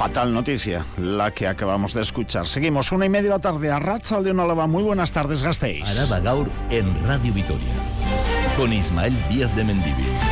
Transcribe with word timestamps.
Fatal 0.00 0.32
noticia, 0.32 0.82
la 0.96 1.30
que 1.30 1.46
acabamos 1.46 1.92
de 1.92 2.00
escuchar. 2.00 2.46
Seguimos 2.46 2.90
una 2.90 3.04
y 3.04 3.10
media 3.10 3.24
de 3.24 3.28
la 3.28 3.38
tarde 3.38 3.70
a 3.70 3.78
Racha 3.78 4.22
de 4.22 4.32
Lava. 4.32 4.66
Muy 4.66 4.82
buenas 4.82 5.12
tardes, 5.12 5.42
Gasteiz. 5.42 5.86
Araba 5.90 6.20
Gaur 6.20 6.50
en 6.70 7.06
Radio 7.06 7.34
Vitoria. 7.34 7.68
Con 8.56 8.72
Ismael 8.72 9.12
Díaz 9.28 9.54
de 9.54 9.62
Mendivil. 9.62 10.29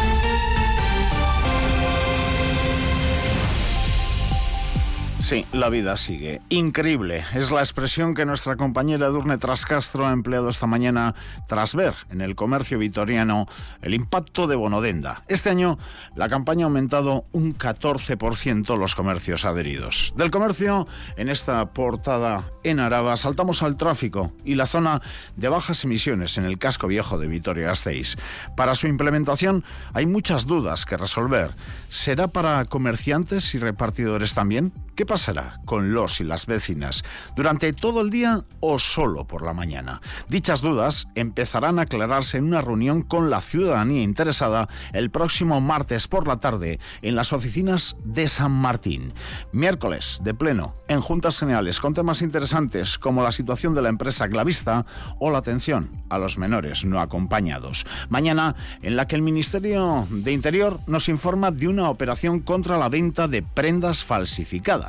Sí, 5.29 5.45
la 5.52 5.68
vida 5.68 5.98
sigue. 5.98 6.40
Increíble. 6.48 7.22
Es 7.34 7.50
la 7.50 7.60
expresión 7.60 8.14
que 8.14 8.24
nuestra 8.24 8.56
compañera 8.56 9.08
Edurne 9.08 9.36
Trascastro 9.36 10.06
ha 10.06 10.12
empleado 10.12 10.48
esta 10.48 10.66
mañana 10.66 11.14
tras 11.46 11.74
ver 11.74 11.92
en 12.08 12.22
el 12.22 12.34
comercio 12.34 12.78
vitoriano 12.78 13.46
el 13.82 13.92
impacto 13.92 14.46
de 14.46 14.56
Bonodenda. 14.56 15.24
Este 15.28 15.50
año 15.50 15.78
la 16.16 16.30
campaña 16.30 16.64
ha 16.64 16.68
aumentado 16.68 17.27
un 17.32 17.54
14% 17.54 18.78
los 18.78 18.95
comercios 18.95 19.45
adheridos. 19.45 20.14
Del 20.16 20.30
comercio, 20.30 20.88
en 21.19 21.28
esta 21.28 21.74
portada 21.74 22.45
en 22.64 22.80
Araba, 22.80 23.14
saltamos 23.19 23.62
al 23.62 23.77
tráfico 23.77 24.33
y 24.47 24.55
la 24.55 24.64
zona 24.64 25.02
de 25.36 25.50
bajas 25.50 25.84
emisiones 25.84 26.38
en 26.38 26.47
el 26.47 26.56
casco 26.56 26.86
viejo 26.86 27.19
de 27.19 27.28
Vitoria-Gasteiz. 27.28 28.16
Para 28.56 28.74
su 28.74 28.86
implementación 28.86 29.62
hay 29.92 30.06
muchas 30.06 30.47
dudas 30.47 30.86
que 30.86 30.97
resolver. 30.97 31.55
¿Será 31.91 32.28
para 32.28 32.64
comerciantes 32.64 33.55
y 33.55 33.58
repartidores 33.58 34.34
también? 34.34 34.72
¿Qué 34.98 35.07
pasará 35.07 35.61
con 35.65 35.95
los 35.95 36.20
y 36.20 36.25
las 36.25 36.47
vecinas 36.47 37.05
durante 37.37 37.73
todo 37.73 38.01
el 38.01 38.11
día 38.11 38.45
o 38.59 38.80
solo 38.80 39.29
por 39.29 39.43
la 39.43 39.52
mañana? 39.52 40.01
Dichas 40.29 40.61
dudas 40.61 41.06
empezarán 41.15 41.79
a 41.79 41.83
aclararse 41.83 42.39
en 42.39 42.47
una 42.47 42.62
reunión 42.62 43.03
con 43.03 43.30
la 43.30 43.41
ciudadanía 43.41 44.03
interesada 44.03 44.69
el 44.92 45.12
próximo 45.12 45.61
martes 45.61 46.09
por 46.09 46.27
la 46.27 46.41
tarde 46.41 46.80
en 47.01 47.15
las 47.15 47.33
oficinas 47.33 47.97
de 48.03 48.27
San 48.27 48.51
Martín. 48.51 49.15
Miércoles 49.53 50.20
de 50.25 50.34
pleno 50.34 50.75
en 50.89 51.00
Juntas 51.00 51.39
Generales 51.39 51.78
con 51.78 51.94
temas 51.94 52.20
interesantes 52.20 52.98
como 52.98 53.22
la 53.22 53.31
situación 53.31 53.77
de 53.77 53.83
la 53.83 53.91
empresa 53.91 54.28
clavista 54.28 54.84
o 55.20 55.31
la 55.31 55.39
atención 55.39 56.03
a 56.11 56.19
los 56.19 56.39
menores 56.39 56.84
no 56.84 57.00
acompañados. 57.00 57.87
Mañana 58.09 58.56
en 58.83 58.97
la 58.97 59.06
que 59.06 59.15
el 59.15 59.22
Ministerio 59.22 60.09
de 60.11 60.33
Interior 60.33 60.81
nos 60.89 61.09
informa 61.09 61.53
de 61.53 61.69
una 61.69 61.89
operación 61.89 62.41
contra 62.41 62.78
la 62.78 62.89
venta 62.89 63.28
de 63.28 63.44
prendas 63.44 64.03
falsificadas. 64.03 64.88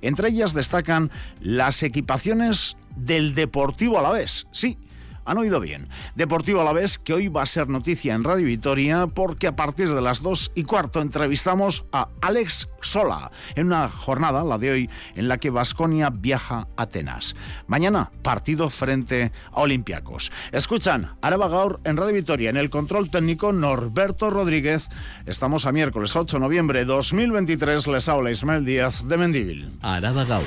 Entre 0.00 0.28
ellas 0.28 0.54
destacan 0.54 1.10
las 1.40 1.82
equipaciones 1.82 2.76
del 2.96 3.34
Deportivo 3.34 3.98
Alavés. 3.98 4.46
Sí, 4.52 4.78
han 5.30 5.38
oído 5.38 5.60
bien. 5.60 5.88
Deportivo 6.16 6.60
Alavés, 6.60 6.98
que 6.98 7.14
hoy 7.14 7.28
va 7.28 7.42
a 7.42 7.46
ser 7.46 7.68
noticia 7.68 8.14
en 8.14 8.24
Radio 8.24 8.46
Vitoria, 8.46 9.06
porque 9.06 9.46
a 9.46 9.54
partir 9.54 9.88
de 9.94 10.00
las 10.00 10.22
2 10.22 10.50
y 10.56 10.64
cuarto 10.64 11.00
entrevistamos 11.00 11.84
a 11.92 12.08
Alex 12.20 12.68
Sola, 12.80 13.30
en 13.54 13.68
una 13.68 13.88
jornada, 13.88 14.42
la 14.42 14.58
de 14.58 14.72
hoy, 14.72 14.90
en 15.14 15.28
la 15.28 15.38
que 15.38 15.50
Vasconia 15.50 16.10
viaja 16.10 16.66
a 16.76 16.82
Atenas. 16.82 17.36
Mañana, 17.68 18.10
partido 18.22 18.68
frente 18.70 19.30
a 19.52 19.60
Olympiacos. 19.60 20.32
Escuchan 20.50 21.14
Araba 21.22 21.46
Gaur 21.46 21.80
en 21.84 21.96
Radio 21.96 22.14
Vitoria, 22.14 22.50
en 22.50 22.56
el 22.56 22.68
control 22.68 23.08
técnico 23.08 23.52
Norberto 23.52 24.30
Rodríguez. 24.30 24.88
Estamos 25.26 25.64
a 25.64 25.70
miércoles 25.70 26.16
8 26.16 26.38
de 26.38 26.40
noviembre 26.40 26.80
de 26.80 26.86
2023. 26.86 27.86
Les 27.86 28.08
habla 28.08 28.32
Ismael 28.32 28.64
Díaz 28.64 29.06
de 29.06 29.16
Mendívil. 29.16 29.78
Araba 29.80 30.24
Gaur. 30.24 30.42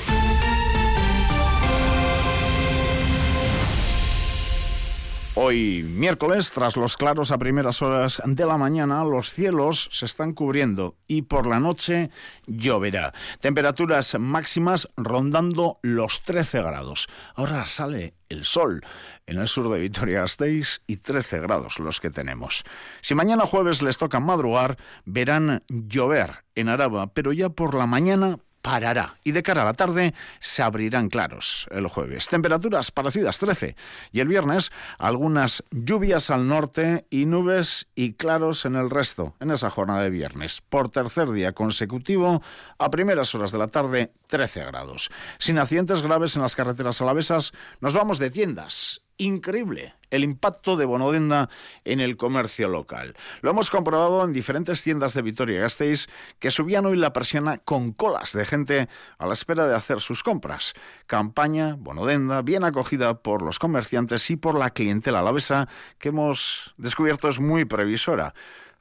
Hoy 5.36 5.82
miércoles, 5.82 6.52
tras 6.52 6.78
los 6.78 6.96
claros 6.96 7.32
a 7.32 7.40
primeras 7.40 7.82
horas 7.82 8.22
de 8.24 8.46
la 8.46 8.56
mañana, 8.60 9.04
los 9.04 9.34
cielos 9.34 9.90
se 9.92 10.06
están 10.06 10.34
cubriendo 10.34 10.96
y 11.08 11.24
por 11.24 11.48
la 11.48 11.60
noche 11.60 12.12
lloverá. 12.46 13.14
Temperaturas 13.40 14.16
máximas 14.20 14.88
rondando 14.96 15.80
los 15.82 16.22
13 16.22 16.62
grados. 16.62 17.08
Ahora 17.34 17.66
sale 17.66 18.14
el 18.30 18.46
sol 18.46 18.86
en 19.26 19.40
el 19.40 19.48
sur 19.48 19.74
de 19.74 19.80
Vitoria-Gasteiz 19.80 20.82
y 20.86 20.98
13 20.98 21.40
grados 21.40 21.80
los 21.80 22.00
que 22.00 22.12
tenemos. 22.12 22.64
Si 23.02 23.16
mañana 23.16 23.48
jueves 23.48 23.82
les 23.82 23.98
toca 23.98 24.20
madrugar, 24.20 24.78
verán 25.04 25.64
llover 25.68 26.44
en 26.54 26.70
Araba, 26.70 27.08
pero 27.08 27.34
ya 27.34 27.50
por 27.50 27.74
la 27.74 27.88
mañana 27.88 28.38
parará 28.64 29.18
y 29.26 29.34
de 29.34 29.44
cara 29.44 29.62
a 29.62 29.66
la 29.66 29.74
tarde 29.74 30.16
se 30.40 30.64
abrirán 30.64 31.10
claros 31.10 31.68
el 31.70 31.86
jueves. 31.88 32.30
Temperaturas 32.30 32.92
parecidas 32.92 33.38
13 33.38 33.76
y 34.14 34.22
el 34.22 34.28
viernes 34.30 34.72
algunas 34.98 35.64
lluvias 35.70 36.32
al 36.32 36.48
norte 36.48 37.06
y 37.10 37.26
nubes 37.26 37.88
y 37.94 38.14
claros 38.14 38.66
en 38.66 38.76
el 38.76 38.90
resto 38.90 39.36
en 39.42 39.52
esa 39.52 39.70
jornada 39.70 40.02
de 40.02 40.10
viernes. 40.10 40.62
Por 40.62 40.90
tercer 40.90 41.30
día 41.32 41.52
consecutivo 41.52 42.42
a 42.80 42.90
primeras 42.90 43.36
horas 43.36 43.52
de 43.52 43.58
la 43.58 43.68
tarde 43.68 44.12
13 44.34 44.66
grados. 44.66 45.12
Sin 45.38 45.60
accidentes 45.60 46.02
graves 46.02 46.36
en 46.36 46.42
las 46.42 46.56
carreteras 46.56 47.00
alavesas 47.02 47.54
nos 47.82 47.94
vamos 47.94 48.18
de 48.18 48.32
tiendas 48.32 49.04
increíble 49.18 49.94
el 50.10 50.24
impacto 50.24 50.76
de 50.76 50.86
Bonodenda 50.86 51.52
en 51.86 52.00
el 52.00 52.18
comercio 52.18 52.68
local. 52.68 53.16
Lo 53.42 53.52
hemos 53.52 53.70
comprobado 53.70 54.24
en 54.24 54.34
diferentes 54.34 54.82
tiendas 54.82 55.14
de 55.14 55.22
Vitoria 55.22 55.62
Gasteiz 55.62 56.08
que 56.40 56.50
subían 56.50 56.88
hoy 56.88 56.98
la 56.98 57.14
persiana 57.14 57.60
con 57.60 57.92
colas 57.92 58.34
de 58.34 58.44
gente 58.44 58.90
a 59.20 59.28
la 59.28 59.34
espera 59.34 59.68
de 59.68 59.76
hacer 59.76 60.02
sus 60.02 60.24
compras. 60.24 60.74
Campaña 61.06 61.76
Bonodenda 61.78 62.42
bien 62.42 62.64
acogida 62.64 63.22
por 63.22 63.44
los 63.44 63.60
comerciantes 63.60 64.32
y 64.32 64.36
por 64.36 64.58
la 64.58 64.72
clientela 64.72 65.20
alavesa 65.20 65.70
que 66.00 66.10
hemos 66.10 66.74
descubierto 66.78 67.28
es 67.28 67.40
muy 67.40 67.66
previsora. 67.66 68.34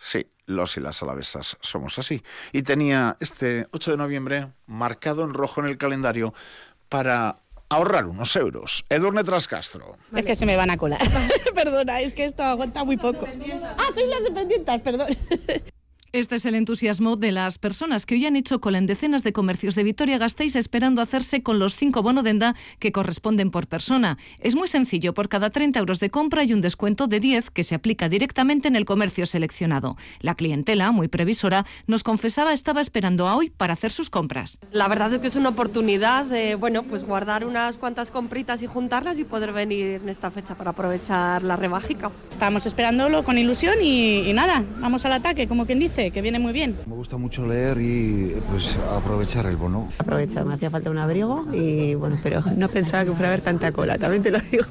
Sí, 0.05 0.27
los 0.47 0.77
y 0.77 0.81
las 0.81 1.01
alavesas 1.01 1.57
somos 1.61 1.97
así. 1.97 2.25
Y 2.51 2.63
tenía 2.63 3.17
este 3.21 3.69
8 3.71 3.93
de 3.93 3.97
noviembre 3.97 4.49
marcado 4.67 5.23
en 5.23 5.33
rojo 5.33 5.61
en 5.61 5.69
el 5.69 5.79
calendario 5.79 6.35
para 6.89 7.39
ahorrar 7.69 8.07
unos 8.07 8.35
euros. 8.35 8.85
Edurne 8.89 9.23
Trascastro. 9.23 9.97
Es 10.13 10.25
que 10.25 10.35
se 10.35 10.45
me 10.45 10.57
van 10.57 10.71
a 10.71 10.77
colar. 10.77 11.01
Perdona, 11.55 12.01
es 12.01 12.15
que 12.15 12.25
esto 12.25 12.43
aguanta 12.43 12.83
muy 12.83 12.97
poco. 12.97 13.29
Ah, 13.79 13.87
sois 13.95 14.09
las 14.09 14.25
dependientes, 14.25 14.81
perdón. 14.81 15.17
Este 16.15 16.35
es 16.35 16.45
el 16.45 16.55
entusiasmo 16.57 17.17
de 17.17 17.33
las 17.33 17.57
personas 17.57 18.05
que 18.05 18.17
hoy 18.17 18.27
han 18.27 18.37
hecho 18.37 18.61
cola 18.61 18.77
en 18.77 18.87
decenas 18.87 19.25
de 19.25 19.33
comercios 19.33 19.75
de 19.75 19.83
Vitoria-Gasteiz 19.83 20.57
esperando 20.57 21.01
hacerse 21.01 21.43
con 21.43 21.59
los 21.59 21.79
cinco 21.79 22.03
bonodenda 22.03 22.55
que 22.79 22.93
corresponden 22.93 23.51
por 23.51 23.67
persona. 23.67 24.19
Es 24.39 24.55
muy 24.55 24.69
sencillo, 24.69 25.15
por 25.15 25.31
cada 25.31 25.49
30 25.49 25.79
euros 25.79 26.01
de 26.01 26.11
compra 26.11 26.43
hay 26.43 26.53
un 26.53 26.61
descuento 26.61 27.07
de 27.07 27.19
10 27.19 27.51
que 27.51 27.65
se 27.65 27.75
aplica 27.75 28.11
directamente 28.11 28.69
en 28.69 28.77
el 28.77 28.85
comercio 28.85 29.25
seleccionado. 29.25 29.97
La 30.21 30.35
clientela, 30.35 30.93
muy 30.93 31.09
previsora, 31.09 31.65
nos 31.87 32.03
confesaba 32.03 32.53
estaba 32.53 32.83
esperando 32.83 33.27
a 33.27 33.35
hoy 33.35 33.49
para 33.49 33.73
hacer 33.73 33.91
sus 33.91 34.11
compras. 34.11 34.59
La 34.71 34.89
verdad 34.89 35.15
es 35.15 35.21
que 35.21 35.29
es 35.29 35.37
una 35.37 35.49
oportunidad 35.49 36.27
de, 36.27 36.57
bueno, 36.57 36.83
pues 36.83 37.05
guardar 37.07 37.47
unas 37.47 37.79
cuantas 37.79 38.11
compritas 38.11 38.61
y 38.61 38.67
juntarlas 38.67 39.19
y 39.19 39.25
poder 39.25 39.55
venir 39.55 40.03
en 40.03 40.11
esta 40.11 40.31
fecha 40.31 40.57
para 40.57 40.73
aprovechar 40.73 41.43
la 41.43 41.57
rebajica. 41.57 42.11
Estábamos 42.31 42.67
esperándolo 42.67 43.25
con 43.25 43.39
ilusión 43.39 43.77
y, 43.81 44.29
y 44.29 44.35
nada, 44.35 44.63
vamos 44.79 45.07
al 45.07 45.13
ataque, 45.15 45.49
como 45.49 45.65
quien 45.65 45.79
dice 45.79 46.02
que 46.11 46.23
viene 46.23 46.39
muy 46.39 46.53
bien. 46.53 46.77
Me 46.87 46.95
gusta 46.95 47.17
mucho 47.17 47.47
leer 47.47 47.79
y 47.81 48.33
pues 48.51 48.79
aprovechar 48.95 49.47
el 49.47 49.57
bono. 49.57 49.93
Aprovechar, 49.99 50.45
me 50.45 50.55
hacía 50.55 50.71
falta 50.71 50.91
un 50.91 50.99
abrigo 50.99 51.47
y 51.53 51.95
bueno, 51.95 52.19
pero 52.23 52.43
no 52.57 52.69
pensaba 52.69 53.05
que 53.05 53.13
fuera 53.13 53.29
a 53.29 53.33
haber 53.33 53.43
tanta 53.43 53.73
cola, 53.73 53.99
también 53.99 54.23
te 54.23 54.31
lo 54.31 54.39
digo. 54.41 54.67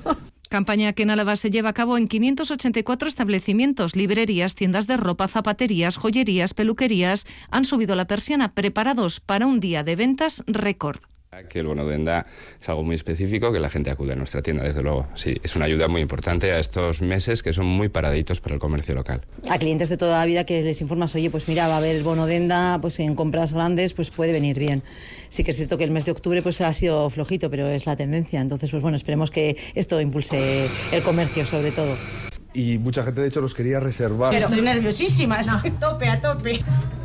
Campaña 0.50 0.92
que 0.92 1.04
en 1.04 1.12
Álava 1.12 1.38
se 1.38 1.50
lleva 1.50 1.70
a 1.70 1.74
cabo 1.74 1.98
en 1.98 2.10
584 2.10 3.08
establecimientos, 3.08 3.96
librerías, 3.96 4.54
tiendas 4.54 4.86
de 4.86 4.98
ropa, 4.98 5.30
zapaterías, 5.30 5.96
joyerías, 5.96 6.54
peluquerías. 6.54 7.26
Han 7.52 7.64
subido 7.64 7.96
la 7.96 8.06
persiana 8.06 8.54
preparados 8.54 9.22
para 9.22 9.48
un 9.48 9.62
día 9.62 9.86
de 9.86 9.96
ventas 9.96 10.44
récord. 10.48 11.00
Que 11.48 11.60
el 11.60 11.68
bono 11.68 11.86
de 11.86 11.96
enda 11.96 12.26
es 12.60 12.68
algo 12.68 12.84
muy 12.84 12.96
específico, 12.96 13.54
que 13.54 13.62
la 13.62 13.70
gente 13.70 13.90
acude 13.90 14.12
a 14.12 14.16
nuestra 14.18 14.42
tienda, 14.42 14.66
desde 14.66 14.82
luego. 14.84 15.08
Sí, 15.16 15.40
es 15.42 15.56
una 15.56 15.64
ayuda 15.64 15.88
muy 15.88 16.02
importante 16.02 16.52
a 16.52 16.60
estos 16.60 17.02
meses 17.02 17.42
que 17.42 17.54
son 17.54 17.68
muy 17.68 17.88
paraditos 17.88 18.42
para 18.42 18.56
el 18.56 18.60
comercio 18.60 18.96
local. 18.96 19.22
A 19.50 19.58
clientes 19.58 19.88
de 19.88 19.96
toda 19.96 20.20
la 20.20 20.26
vida 20.26 20.46
que 20.46 20.62
les 20.62 20.82
informas, 20.82 21.16
oye, 21.16 21.30
pues 21.30 21.48
mira, 21.48 21.70
va 21.70 21.76
a 21.76 21.78
haber 21.78 21.96
el 21.96 22.04
bono 22.04 22.26
de 22.26 22.36
enda, 22.36 22.80
pues 22.82 23.00
en 23.00 23.16
compras 23.16 23.54
grandes, 23.54 23.94
pues 23.94 24.10
puede 24.10 24.34
venir 24.34 24.60
bien. 24.60 24.84
Sí 25.30 25.46
que 25.46 25.52
es 25.52 25.58
cierto 25.58 25.78
que 25.78 25.86
el 25.86 25.92
mes 25.92 26.04
de 26.04 26.12
octubre 26.12 26.42
pues 26.42 26.60
ha 26.60 26.74
sido 26.74 27.10
flojito, 27.10 27.50
pero 27.50 27.70
es 27.70 27.86
la 27.86 27.96
tendencia. 27.96 28.42
Entonces, 28.42 28.70
pues 28.70 28.84
bueno, 28.84 28.98
esperemos 28.98 29.32
que 29.32 29.56
esto 29.74 30.02
impulse 30.02 30.68
el 30.92 31.02
comercio 31.02 31.46
sobre 31.46 31.72
todo. 31.72 31.96
Y 32.54 32.78
mucha 32.78 33.04
gente, 33.04 33.22
de 33.22 33.30
hecho, 33.30 33.40
los 33.40 33.56
quería 33.56 33.80
reservar. 33.80 34.34
Pero 34.34 34.48
estoy 34.48 34.62
nerviosísima, 34.64 35.40
estoy 35.40 35.72
a 35.72 35.80
tope, 35.80 36.10
a 36.10 36.20
tope. 36.20 36.60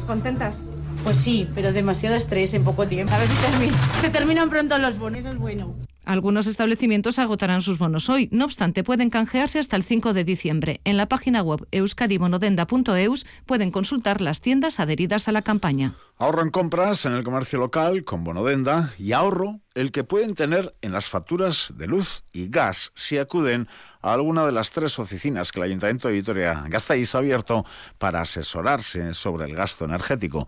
¿Contentas? 0.05 0.65
Pues 1.05 1.17
sí, 1.17 1.47
pero 1.55 1.73
demasiado 1.73 2.17
estrés 2.17 2.55
en 2.55 2.65
poco 2.65 2.87
tiempo. 2.87 3.15
A 3.15 3.19
ver 3.19 3.29
si 3.29 3.37
termina. 3.37 3.77
se 4.01 4.11
terminan 4.11 4.51
pronto 4.51 4.79
los 4.79 4.99
bonos, 4.99 5.21
eso 5.21 5.31
es 5.31 5.39
bueno. 5.39 5.75
Algunos 6.07 6.47
establecimientos 6.47 7.19
agotarán 7.19 7.63
sus 7.63 7.79
bonos 7.79 8.09
hoy, 8.09 8.29
no 8.31 8.45
obstante 8.45 8.85
pueden 8.85 9.11
canjearse 9.11 9.59
hasta 9.59 9.75
el 9.75 9.83
5 9.83 10.15
de 10.15 10.23
diciembre. 10.23 10.81
En 10.85 10.97
la 10.97 11.09
página 11.09 11.43
web 11.43 11.67
euskadibonodenda.eus 11.73 13.27
pueden 13.45 13.73
consultar 13.73 14.21
las 14.21 14.41
tiendas 14.41 14.79
adheridas 14.79 15.27
a 15.27 15.33
la 15.33 15.43
campaña. 15.43 15.95
Ahorro 16.17 16.43
en 16.43 16.51
compras 16.51 17.07
en 17.07 17.13
el 17.13 17.25
comercio 17.25 17.59
local 17.59 18.05
con 18.05 18.23
Bonodenda 18.23 18.95
y 18.99 19.13
ahorro 19.13 19.59
el 19.75 19.91
que 19.91 20.05
pueden 20.05 20.37
tener 20.37 20.77
en 20.81 20.93
las 20.93 21.09
facturas 21.09 21.73
de 21.77 21.89
luz 21.89 22.23
y 22.33 22.47
gas 22.49 22.93
si 22.95 23.19
acuden 23.19 23.67
a 24.01 24.15
alguna 24.15 24.47
de 24.47 24.53
las 24.53 24.71
tres 24.71 25.01
oficinas 25.01 25.51
que 25.51 25.59
el 25.59 25.67
Ayuntamiento 25.67 26.07
de 26.07 26.15
Vitoria 26.15 26.65
Gasteiz 26.69 27.17
ha 27.17 27.19
abierto 27.19 27.67
para 27.99 28.21
asesorarse 28.21 29.13
sobre 29.13 29.47
el 29.47 29.57
gasto 29.57 29.85
energético. 29.85 30.47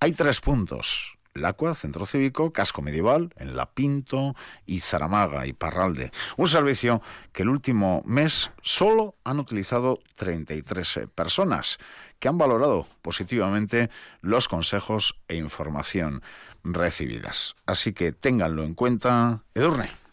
Hay 0.00 0.12
tres 0.12 0.40
puntos 0.40 1.16
Lacua, 1.36 1.74
Centro 1.74 2.06
Cívico, 2.06 2.52
Casco 2.52 2.82
Medieval, 2.82 3.32
en 3.36 3.56
La 3.56 3.66
Pinto 3.66 4.34
y 4.64 4.80
Zaramaga 4.80 5.46
y 5.46 5.52
Parralde. 5.52 6.10
Un 6.36 6.48
servicio 6.48 7.02
que 7.32 7.42
el 7.42 7.48
último 7.48 8.02
mes 8.06 8.50
solo 8.62 9.14
han 9.24 9.38
utilizado 9.38 10.00
33 10.16 10.96
eh, 10.96 11.08
personas 11.08 11.78
que 12.18 12.28
han 12.28 12.38
valorado 12.38 12.86
positivamente 13.02 13.90
los 14.22 14.48
consejos 14.48 15.16
e 15.28 15.36
información 15.36 16.22
recibidas. 16.64 17.54
Así 17.66 17.92
que 17.92 18.12
ténganlo 18.12 18.64
en 18.64 18.74
cuenta. 18.74 19.42
Edurne. 19.54 20.05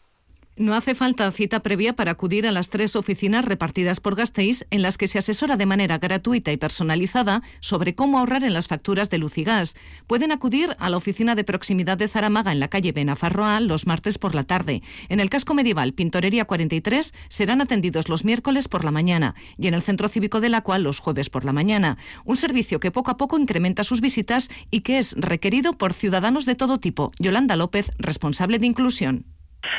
No 0.55 0.75
hace 0.75 0.94
falta 0.94 1.31
cita 1.31 1.61
previa 1.61 1.94
para 1.94 2.11
acudir 2.11 2.45
a 2.45 2.51
las 2.51 2.69
tres 2.69 2.95
oficinas 2.95 3.44
repartidas 3.44 4.00
por 4.00 4.15
Gasteiz 4.15 4.67
en 4.69 4.83
las 4.83 5.00
que 5.00 5.07
se 5.07 5.17
asesora 5.17 5.57
de 5.57 5.65
manera 5.65 5.97
gratuita 5.97 6.51
y 6.51 6.57
personalizada 6.57 7.41
sobre 7.59 7.95
cómo 7.95 8.19
ahorrar 8.19 8.44
en 8.44 8.53
las 8.53 8.67
facturas 8.67 9.09
de 9.09 9.17
luz 9.17 9.39
y 9.39 9.45
gas. 9.45 9.73
Pueden 10.05 10.31
acudir 10.31 10.75
a 10.77 10.91
la 10.91 10.97
oficina 10.97 11.33
de 11.33 11.44
proximidad 11.44 11.97
de 11.97 12.07
Zaramaga 12.07 12.51
en 12.51 12.59
la 12.59 12.67
calle 12.67 12.91
Benafarroa 12.91 13.61
los 13.61 13.88
martes 13.88 14.19
por 14.19 14.35
la 14.35 14.44
tarde. 14.44 14.83
En 15.09 15.19
el 15.19 15.31
casco 15.31 15.55
medieval 15.55 15.94
Pintorería 15.94 16.45
43 16.45 17.15
serán 17.29 17.59
atendidos 17.59 18.07
los 18.07 18.23
miércoles 18.23 18.67
por 18.67 18.85
la 18.85 18.91
mañana 18.91 19.33
y 19.57 19.65
en 19.65 19.73
el 19.73 19.81
centro 19.81 20.07
cívico 20.07 20.39
de 20.39 20.49
la 20.49 20.61
cual 20.61 20.83
los 20.83 20.99
jueves 20.99 21.31
por 21.31 21.45
la 21.45 21.53
mañana. 21.53 21.97
Un 22.25 22.35
servicio 22.35 22.79
que 22.79 22.91
poco 22.91 23.09
a 23.09 23.17
poco 23.17 23.39
incrementa 23.39 23.83
sus 23.83 24.01
visitas 24.01 24.51
y 24.69 24.81
que 24.81 24.99
es 24.99 25.15
requerido 25.17 25.79
por 25.79 25.94
ciudadanos 25.94 26.45
de 26.45 26.53
todo 26.53 26.79
tipo. 26.79 27.11
Yolanda 27.17 27.56
López, 27.56 27.91
responsable 27.97 28.59
de 28.59 28.67
inclusión. 28.67 29.25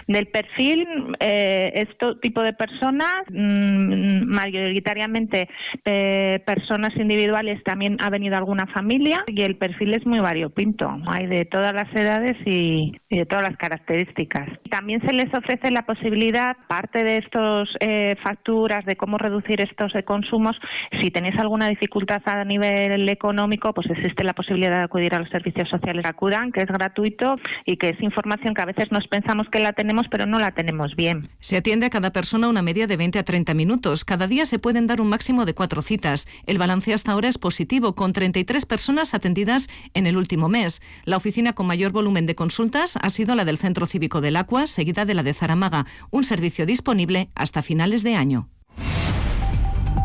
Del 0.06 0.26
perfil, 0.26 0.86
eh, 1.20 1.72
este 1.74 2.14
tipo 2.20 2.42
de 2.42 2.52
personas, 2.52 3.24
mm, 3.30 4.24
mayoritariamente 4.26 5.48
eh, 5.84 6.42
personas 6.46 6.90
individuales, 6.96 7.62
también 7.64 7.96
ha 8.00 8.10
venido 8.10 8.36
alguna 8.36 8.66
familia 8.66 9.24
y 9.26 9.42
el 9.42 9.56
perfil 9.56 9.94
es 9.94 10.06
muy 10.06 10.20
variopinto. 10.20 10.90
Hay 11.06 11.26
de 11.26 11.44
todas 11.44 11.72
las 11.72 11.92
edades 11.94 12.36
y, 12.46 12.92
de 13.10 13.26
todas 13.26 13.44
las 13.44 13.56
características. 13.56 14.48
También 14.70 15.00
se 15.02 15.12
les 15.12 15.32
ofrece 15.34 15.70
la 15.70 15.82
posibilidad, 15.82 16.56
parte 16.68 17.04
de 17.04 17.18
estas 17.18 17.68
eh, 17.80 18.16
facturas, 18.22 18.84
de 18.84 18.96
cómo 18.96 19.18
reducir 19.18 19.60
estos 19.60 19.92
consumos, 20.04 20.56
si 21.00 21.10
tenéis 21.10 21.38
alguna 21.38 21.68
dificultad 21.68 22.22
a 22.24 22.44
nivel 22.44 23.08
económico, 23.08 23.72
pues 23.72 23.88
existe 23.90 24.24
la 24.24 24.32
posibilidad 24.32 24.78
de 24.78 24.84
acudir 24.84 25.14
a 25.14 25.18
los 25.18 25.28
servicios 25.28 25.68
sociales 25.68 26.04
Acudan, 26.06 26.52
que 26.52 26.60
es 26.60 26.66
gratuito 26.66 27.36
y 27.64 27.76
que 27.76 27.90
es 27.90 28.02
información 28.02 28.54
que 28.54 28.62
a 28.62 28.66
veces 28.66 28.90
nos 28.90 29.06
pensamos 29.06 29.48
que 29.50 29.60
la 29.60 29.72
tenemos, 29.74 30.06
pero 30.10 30.26
no 30.26 30.38
la 30.38 30.52
tenemos 30.52 30.96
bien. 30.96 31.28
Se 31.40 31.56
atiende 31.56 31.86
a 31.86 31.90
cada 31.90 32.12
persona 32.12 32.48
una 32.48 32.62
media 32.62 32.86
de 32.86 32.96
20 32.96 33.18
a 33.18 33.24
30 33.24 33.54
minutos. 33.54 34.04
Cada 34.04 34.26
día 34.26 34.46
se 34.46 34.58
pueden 34.58 34.86
dar 34.86 35.00
un 35.00 35.08
máximo 35.08 35.44
de 35.44 35.54
cuatro 35.54 35.82
citas. 35.82 36.26
El 36.46 36.58
balance 36.58 36.94
hasta 36.94 37.12
ahora 37.12 37.28
es 37.28 37.38
positivo, 37.38 37.94
con 37.94 38.12
33 38.12 38.66
personas 38.66 39.14
atendidas 39.14 39.68
en 39.92 40.06
el 40.06 40.16
último 40.16 40.48
mes. 40.48 40.80
La 41.04 41.16
oficina 41.16 41.52
con 41.52 41.66
mayor 41.66 41.92
volumen 41.92 42.26
de 42.26 42.34
consultas 42.34 42.96
ha 43.00 43.10
sido 43.10 43.34
la 43.34 43.44
del 43.44 43.58
Centro 43.58 43.86
Cívico 43.86 44.20
del 44.20 44.36
Acua, 44.36 44.66
seguida 44.66 45.04
de 45.04 45.14
la 45.14 45.22
de 45.22 45.34
Zaramaga, 45.34 45.86
un 46.10 46.24
servicio 46.24 46.66
disponible 46.66 47.30
hasta 47.34 47.62
finales 47.62 48.02
de 48.02 48.14
año. 48.14 48.48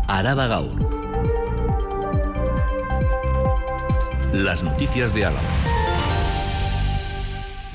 Araba 0.07 0.48
Gaur. 0.48 1.00
Las 4.33 4.63
noticias 4.63 5.13
de 5.13 5.25
Álava. 5.25 5.69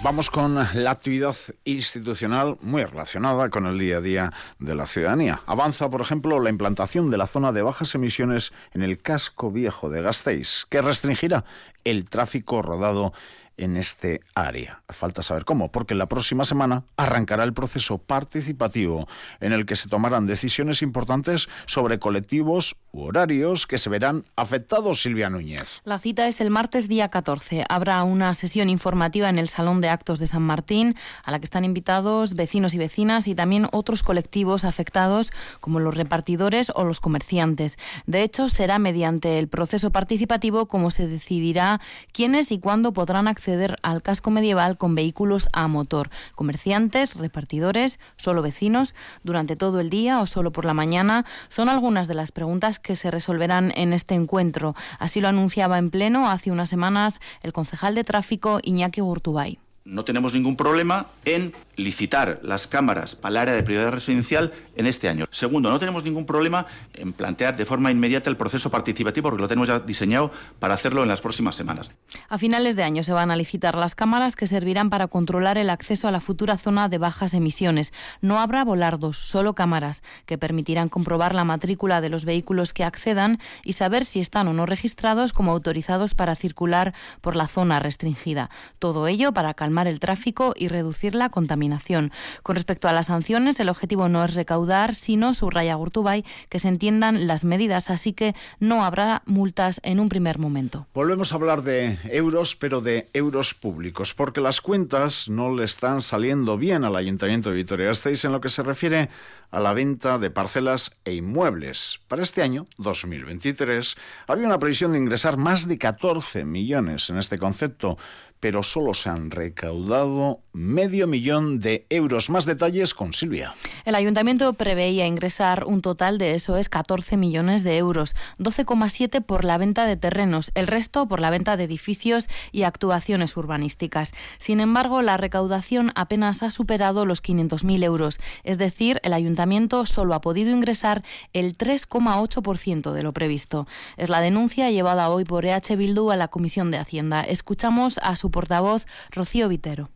Vamos 0.04 0.28
con 0.28 0.54
la 0.54 0.90
actividad 0.90 1.34
institucional 1.64 2.58
muy 2.60 2.84
relacionada 2.84 3.48
con 3.48 3.64
el 3.64 3.78
día 3.78 3.96
a 3.96 4.00
día 4.02 4.32
de 4.58 4.74
la 4.74 4.84
ciudadanía. 4.84 5.40
Avanza, 5.46 5.88
por 5.88 6.02
ejemplo, 6.02 6.40
la 6.40 6.50
implantación 6.50 7.10
de 7.10 7.16
la 7.16 7.26
zona 7.26 7.52
de 7.52 7.62
bajas 7.62 7.94
emisiones 7.94 8.52
en 8.74 8.82
el 8.82 9.00
casco 9.00 9.50
viejo 9.50 9.88
de 9.88 10.02
Gasteiz, 10.02 10.66
que 10.68 10.82
restringirá 10.82 11.46
el 11.84 12.04
tráfico 12.04 12.60
rodado 12.60 13.14
en 13.56 13.76
este 13.76 14.20
área. 14.34 14.82
Falta 14.88 15.22
saber 15.22 15.44
cómo, 15.44 15.70
porque 15.70 15.94
la 15.94 16.06
próxima 16.06 16.44
semana 16.44 16.84
arrancará 16.96 17.44
el 17.44 17.52
proceso 17.52 17.98
participativo 17.98 19.06
en 19.40 19.52
el 19.52 19.66
que 19.66 19.76
se 19.76 19.88
tomarán 19.88 20.26
decisiones 20.26 20.82
importantes 20.82 21.48
sobre 21.66 21.98
colectivos 21.98 22.76
u 22.92 23.02
horarios 23.02 23.66
que 23.66 23.78
se 23.78 23.90
verán 23.90 24.24
afectados, 24.36 25.02
Silvia 25.02 25.30
Núñez. 25.30 25.80
La 25.84 25.98
cita 25.98 26.26
es 26.26 26.40
el 26.40 26.50
martes 26.50 26.88
día 26.88 27.08
14. 27.08 27.64
Habrá 27.68 28.02
una 28.02 28.34
sesión 28.34 28.70
informativa 28.70 29.28
en 29.28 29.38
el 29.38 29.48
Salón 29.48 29.80
de 29.80 29.88
Actos 29.88 30.18
de 30.18 30.26
San 30.26 30.42
Martín, 30.42 30.94
a 31.24 31.30
la 31.30 31.38
que 31.38 31.44
están 31.44 31.64
invitados 31.64 32.34
vecinos 32.34 32.74
y 32.74 32.78
vecinas 32.78 33.28
y 33.28 33.34
también 33.34 33.68
otros 33.72 34.02
colectivos 34.02 34.64
afectados, 34.64 35.30
como 35.60 35.80
los 35.80 35.96
repartidores 35.96 36.72
o 36.74 36.84
los 36.84 37.00
comerciantes. 37.00 37.78
De 38.06 38.22
hecho, 38.22 38.48
será 38.48 38.78
mediante 38.78 39.38
el 39.38 39.48
proceso 39.48 39.90
participativo 39.90 40.66
como 40.66 40.90
se 40.90 41.06
decidirá 41.06 41.80
quiénes 42.12 42.50
y 42.52 42.58
cuándo 42.58 42.92
podrán 42.92 43.28
acceder 43.28 43.43
acceder 43.44 43.76
al 43.82 44.00
casco 44.00 44.30
medieval 44.30 44.78
con 44.78 44.94
vehículos 44.94 45.50
a 45.52 45.68
motor. 45.68 46.08
Comerciantes, 46.34 47.16
repartidores, 47.16 47.98
solo 48.16 48.40
vecinos, 48.40 48.94
durante 49.22 49.54
todo 49.54 49.80
el 49.80 49.90
día 49.90 50.20
o 50.20 50.26
solo 50.26 50.50
por 50.50 50.64
la 50.64 50.72
mañana, 50.72 51.26
son 51.50 51.68
algunas 51.68 52.08
de 52.08 52.14
las 52.14 52.32
preguntas 52.32 52.78
que 52.78 52.96
se 52.96 53.10
resolverán 53.10 53.70
en 53.76 53.92
este 53.92 54.14
encuentro. 54.14 54.74
Así 54.98 55.20
lo 55.20 55.28
anunciaba 55.28 55.76
en 55.76 55.90
pleno 55.90 56.30
hace 56.30 56.52
unas 56.52 56.70
semanas 56.70 57.20
el 57.42 57.52
concejal 57.52 57.94
de 57.94 58.04
tráfico 58.04 58.60
Iñaki 58.62 59.02
Gurtubay. 59.02 59.63
No 59.86 60.02
tenemos 60.02 60.32
ningún 60.32 60.56
problema 60.56 61.08
en 61.26 61.52
licitar 61.76 62.40
las 62.42 62.66
cámaras 62.66 63.16
para 63.16 63.32
el 63.32 63.36
área 63.36 63.54
de 63.54 63.62
prioridad 63.62 63.90
residencial 63.90 64.50
en 64.76 64.86
este 64.86 65.10
año. 65.10 65.26
Segundo, 65.30 65.68
no 65.68 65.78
tenemos 65.78 66.04
ningún 66.04 66.24
problema 66.24 66.66
en 66.94 67.12
plantear 67.12 67.54
de 67.54 67.66
forma 67.66 67.90
inmediata 67.90 68.30
el 68.30 68.38
proceso 68.38 68.70
participativo 68.70 69.28
porque 69.28 69.42
lo 69.42 69.48
tenemos 69.48 69.68
ya 69.68 69.80
diseñado 69.80 70.32
para 70.58 70.72
hacerlo 70.72 71.02
en 71.02 71.08
las 71.10 71.20
próximas 71.20 71.54
semanas. 71.54 71.90
A 72.30 72.38
finales 72.38 72.76
de 72.76 72.82
año 72.82 73.02
se 73.02 73.12
van 73.12 73.30
a 73.30 73.36
licitar 73.36 73.74
las 73.74 73.94
cámaras 73.94 74.36
que 74.36 74.46
servirán 74.46 74.88
para 74.88 75.06
controlar 75.08 75.58
el 75.58 75.68
acceso 75.68 76.08
a 76.08 76.12
la 76.12 76.20
futura 76.20 76.56
zona 76.56 76.88
de 76.88 76.96
bajas 76.96 77.34
emisiones. 77.34 77.92
No 78.22 78.40
habrá 78.40 78.64
volardos, 78.64 79.18
solo 79.18 79.54
cámaras 79.54 80.02
que 80.24 80.38
permitirán 80.38 80.88
comprobar 80.88 81.34
la 81.34 81.44
matrícula 81.44 82.00
de 82.00 82.08
los 82.08 82.24
vehículos 82.24 82.72
que 82.72 82.84
accedan 82.84 83.38
y 83.64 83.74
saber 83.74 84.06
si 84.06 84.20
están 84.20 84.48
o 84.48 84.54
no 84.54 84.64
registrados 84.64 85.34
como 85.34 85.52
autorizados 85.52 86.14
para 86.14 86.36
circular 86.36 86.94
por 87.20 87.36
la 87.36 87.48
zona 87.48 87.80
restringida. 87.80 88.48
Todo 88.78 89.08
ello 89.08 89.32
para 89.32 89.52
calmar 89.52 89.73
el 89.82 90.00
tráfico 90.00 90.54
y 90.56 90.68
reducir 90.68 91.14
la 91.14 91.28
contaminación. 91.28 92.12
Con 92.42 92.56
respecto 92.56 92.88
a 92.88 92.92
las 92.92 93.06
sanciones, 93.06 93.58
el 93.60 93.68
objetivo 93.68 94.08
no 94.08 94.24
es 94.24 94.34
recaudar 94.34 94.94
sino, 94.94 95.34
subraya 95.34 95.74
Gurtubay, 95.74 96.24
que 96.48 96.58
se 96.58 96.68
entiendan 96.68 97.26
las 97.26 97.44
medidas, 97.44 97.90
así 97.90 98.12
que 98.12 98.34
no 98.60 98.84
habrá 98.84 99.22
multas 99.26 99.80
en 99.82 100.00
un 100.00 100.08
primer 100.08 100.38
momento. 100.38 100.86
Volvemos 100.94 101.32
a 101.32 101.36
hablar 101.36 101.62
de 101.62 101.98
euros, 102.10 102.56
pero 102.56 102.80
de 102.80 103.06
euros 103.12 103.54
públicos, 103.54 104.14
porque 104.14 104.40
las 104.40 104.60
cuentas 104.60 105.28
no 105.28 105.54
le 105.54 105.64
están 105.64 106.00
saliendo 106.00 106.56
bien 106.56 106.84
al 106.84 106.96
Ayuntamiento 106.96 107.50
de 107.50 107.56
Vitoria-Gasteiz 107.56 108.24
en 108.24 108.32
lo 108.32 108.40
que 108.40 108.48
se 108.48 108.62
refiere 108.62 109.08
a 109.50 109.60
la 109.60 109.72
venta 109.72 110.18
de 110.18 110.30
parcelas 110.30 110.96
e 111.04 111.14
inmuebles. 111.14 112.00
Para 112.08 112.22
este 112.22 112.42
año, 112.42 112.66
2023, 112.78 113.96
había 114.26 114.46
una 114.46 114.58
previsión 114.58 114.92
de 114.92 114.98
ingresar 114.98 115.36
más 115.36 115.68
de 115.68 115.78
14 115.78 116.44
millones 116.44 117.08
en 117.10 117.18
este 117.18 117.38
concepto, 117.38 117.96
pero 118.44 118.62
solo 118.62 118.92
se 118.92 119.08
han 119.08 119.30
recaudado 119.30 120.40
medio 120.52 121.06
millón 121.06 121.60
de 121.60 121.86
euros. 121.88 122.28
Más 122.28 122.44
detalles 122.44 122.92
con 122.92 123.14
Silvia. 123.14 123.54
El 123.86 123.94
ayuntamiento 123.94 124.52
preveía 124.52 125.06
ingresar 125.06 125.64
un 125.64 125.80
total 125.80 126.18
de 126.18 126.34
eso 126.34 126.58
es 126.58 126.68
14 126.68 127.16
millones 127.16 127.64
de 127.64 127.78
euros, 127.78 128.14
12,7 128.38 129.22
por 129.24 129.44
la 129.44 129.56
venta 129.56 129.86
de 129.86 129.96
terrenos, 129.96 130.52
el 130.54 130.66
resto 130.66 131.08
por 131.08 131.20
la 131.20 131.30
venta 131.30 131.56
de 131.56 131.64
edificios 131.64 132.28
y 132.52 132.64
actuaciones 132.64 133.34
urbanísticas. 133.38 134.12
Sin 134.36 134.60
embargo, 134.60 135.00
la 135.00 135.16
recaudación 135.16 135.90
apenas 135.94 136.42
ha 136.42 136.50
superado 136.50 137.06
los 137.06 137.22
500.000 137.22 137.82
euros, 137.82 138.20
es 138.42 138.58
decir, 138.58 139.00
el 139.04 139.14
ayuntamiento 139.14 139.86
solo 139.86 140.12
ha 140.12 140.20
podido 140.20 140.50
ingresar 140.50 141.02
el 141.32 141.56
3,8% 141.56 142.92
de 142.92 143.02
lo 143.02 143.14
previsto. 143.14 143.66
Es 143.96 144.10
la 144.10 144.20
denuncia 144.20 144.70
llevada 144.70 145.08
hoy 145.08 145.24
por 145.24 145.46
EH 145.46 145.76
Bildu 145.76 146.10
a 146.10 146.16
la 146.16 146.28
Comisión 146.28 146.70
de 146.70 146.76
Hacienda. 146.76 147.22
Escuchamos 147.22 147.98
a 148.02 148.14
su 148.16 148.33
portavoz, 148.34 148.84
Rocío 149.12 149.48
Vitero. 149.48 149.90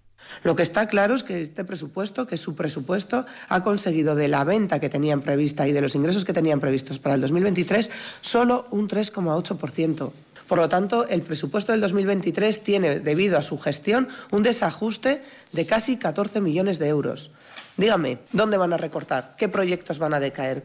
Lo 0.44 0.54
que 0.54 0.62
está 0.62 0.86
claro 0.86 1.14
es 1.14 1.24
que 1.24 1.42
este 1.42 1.64
presupuesto, 1.64 2.26
que 2.26 2.36
su 2.36 2.54
presupuesto, 2.54 3.26
ha 3.48 3.62
conseguido 3.62 4.14
de 4.14 4.28
la 4.28 4.44
venta 4.44 4.78
que 4.78 4.88
tenían 4.88 5.22
prevista 5.22 5.66
y 5.66 5.72
de 5.72 5.80
los 5.80 5.94
ingresos 5.94 6.24
que 6.24 6.32
tenían 6.32 6.60
previstos 6.60 6.98
para 6.98 7.16
el 7.16 7.20
2023 7.20 7.90
solo 8.20 8.66
un 8.70 8.88
3,8%. 8.88 10.12
Por 10.46 10.58
lo 10.58 10.68
tanto, 10.68 11.06
el 11.08 11.22
presupuesto 11.22 11.72
del 11.72 11.80
2023 11.80 12.62
tiene, 12.62 13.00
debido 13.00 13.36
a 13.36 13.42
su 13.42 13.58
gestión, 13.58 14.08
un 14.30 14.42
desajuste 14.42 15.22
de 15.52 15.66
casi 15.66 15.96
14 15.98 16.40
millones 16.40 16.78
de 16.78 16.88
euros. 16.88 17.32
Dígame, 17.76 18.18
¿dónde 18.32 18.56
van 18.56 18.72
a 18.72 18.78
recortar? 18.78 19.34
¿Qué 19.36 19.48
proyectos 19.48 19.98
van 19.98 20.14
a 20.14 20.20
decaer? 20.20 20.64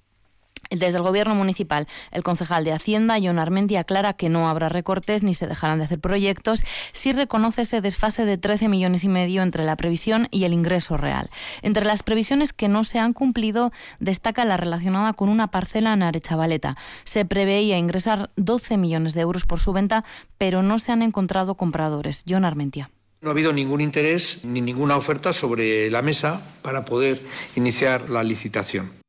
Desde 0.73 0.97
el 0.97 1.03
Gobierno 1.03 1.35
municipal, 1.35 1.87
el 2.11 2.23
concejal 2.23 2.63
de 2.63 2.73
Hacienda, 2.73 3.17
John 3.21 3.37
Armendi, 3.37 3.75
aclara 3.75 4.13
que 4.13 4.29
no 4.29 4.49
habrá 4.49 4.69
recortes 4.69 5.23
ni 5.23 5.35
se 5.35 5.45
dejarán 5.45 5.77
de 5.77 5.85
hacer 5.85 5.99
proyectos 5.99 6.63
si 6.93 7.13
reconoce 7.13 7.61
ese 7.61 7.79
desfase 7.79 8.25
de 8.25 8.39
13 8.39 8.69
millones 8.69 9.03
y 9.03 9.09
medio 9.09 9.43
entre 9.43 9.65
la 9.65 9.75
previsión 9.75 10.27
y 10.31 10.45
el 10.45 10.53
ingreso 10.53 10.97
real. 10.97 11.29
Entre 11.61 11.85
las 11.85 12.01
previsiones 12.01 12.53
que 12.53 12.69
no 12.69 12.83
se 12.83 12.97
han 12.97 13.13
cumplido 13.13 13.71
destaca 13.99 14.45
la 14.45 14.57
relacionada 14.57 15.13
con 15.13 15.29
una 15.29 15.51
parcela 15.51 15.93
en 15.93 16.01
Arechavaleta. 16.01 16.75
Se 17.03 17.23
preveía 17.23 17.77
ingresar 17.77 18.31
12 18.35 18.77
millones 18.77 19.13
de 19.13 19.21
euros 19.21 19.45
por 19.45 19.59
su 19.59 19.73
venta, 19.73 20.03
pero 20.39 20.63
no 20.63 20.79
se 20.79 20.91
han 20.91 21.03
encontrado 21.03 21.55
compradores. 21.55 22.23
John 22.27 22.45
Armentia. 22.45 22.89
No 23.21 23.29
ha 23.29 23.33
habido 23.33 23.53
ningún 23.53 23.79
interés 23.79 24.43
ni 24.43 24.59
ninguna 24.59 24.97
oferta 24.97 25.33
sobre 25.33 25.91
la 25.91 26.01
mesa 26.01 26.41
para 26.63 26.83
poder 26.83 27.21
iniciar 27.55 28.09
la 28.09 28.23
licitación. 28.23 29.02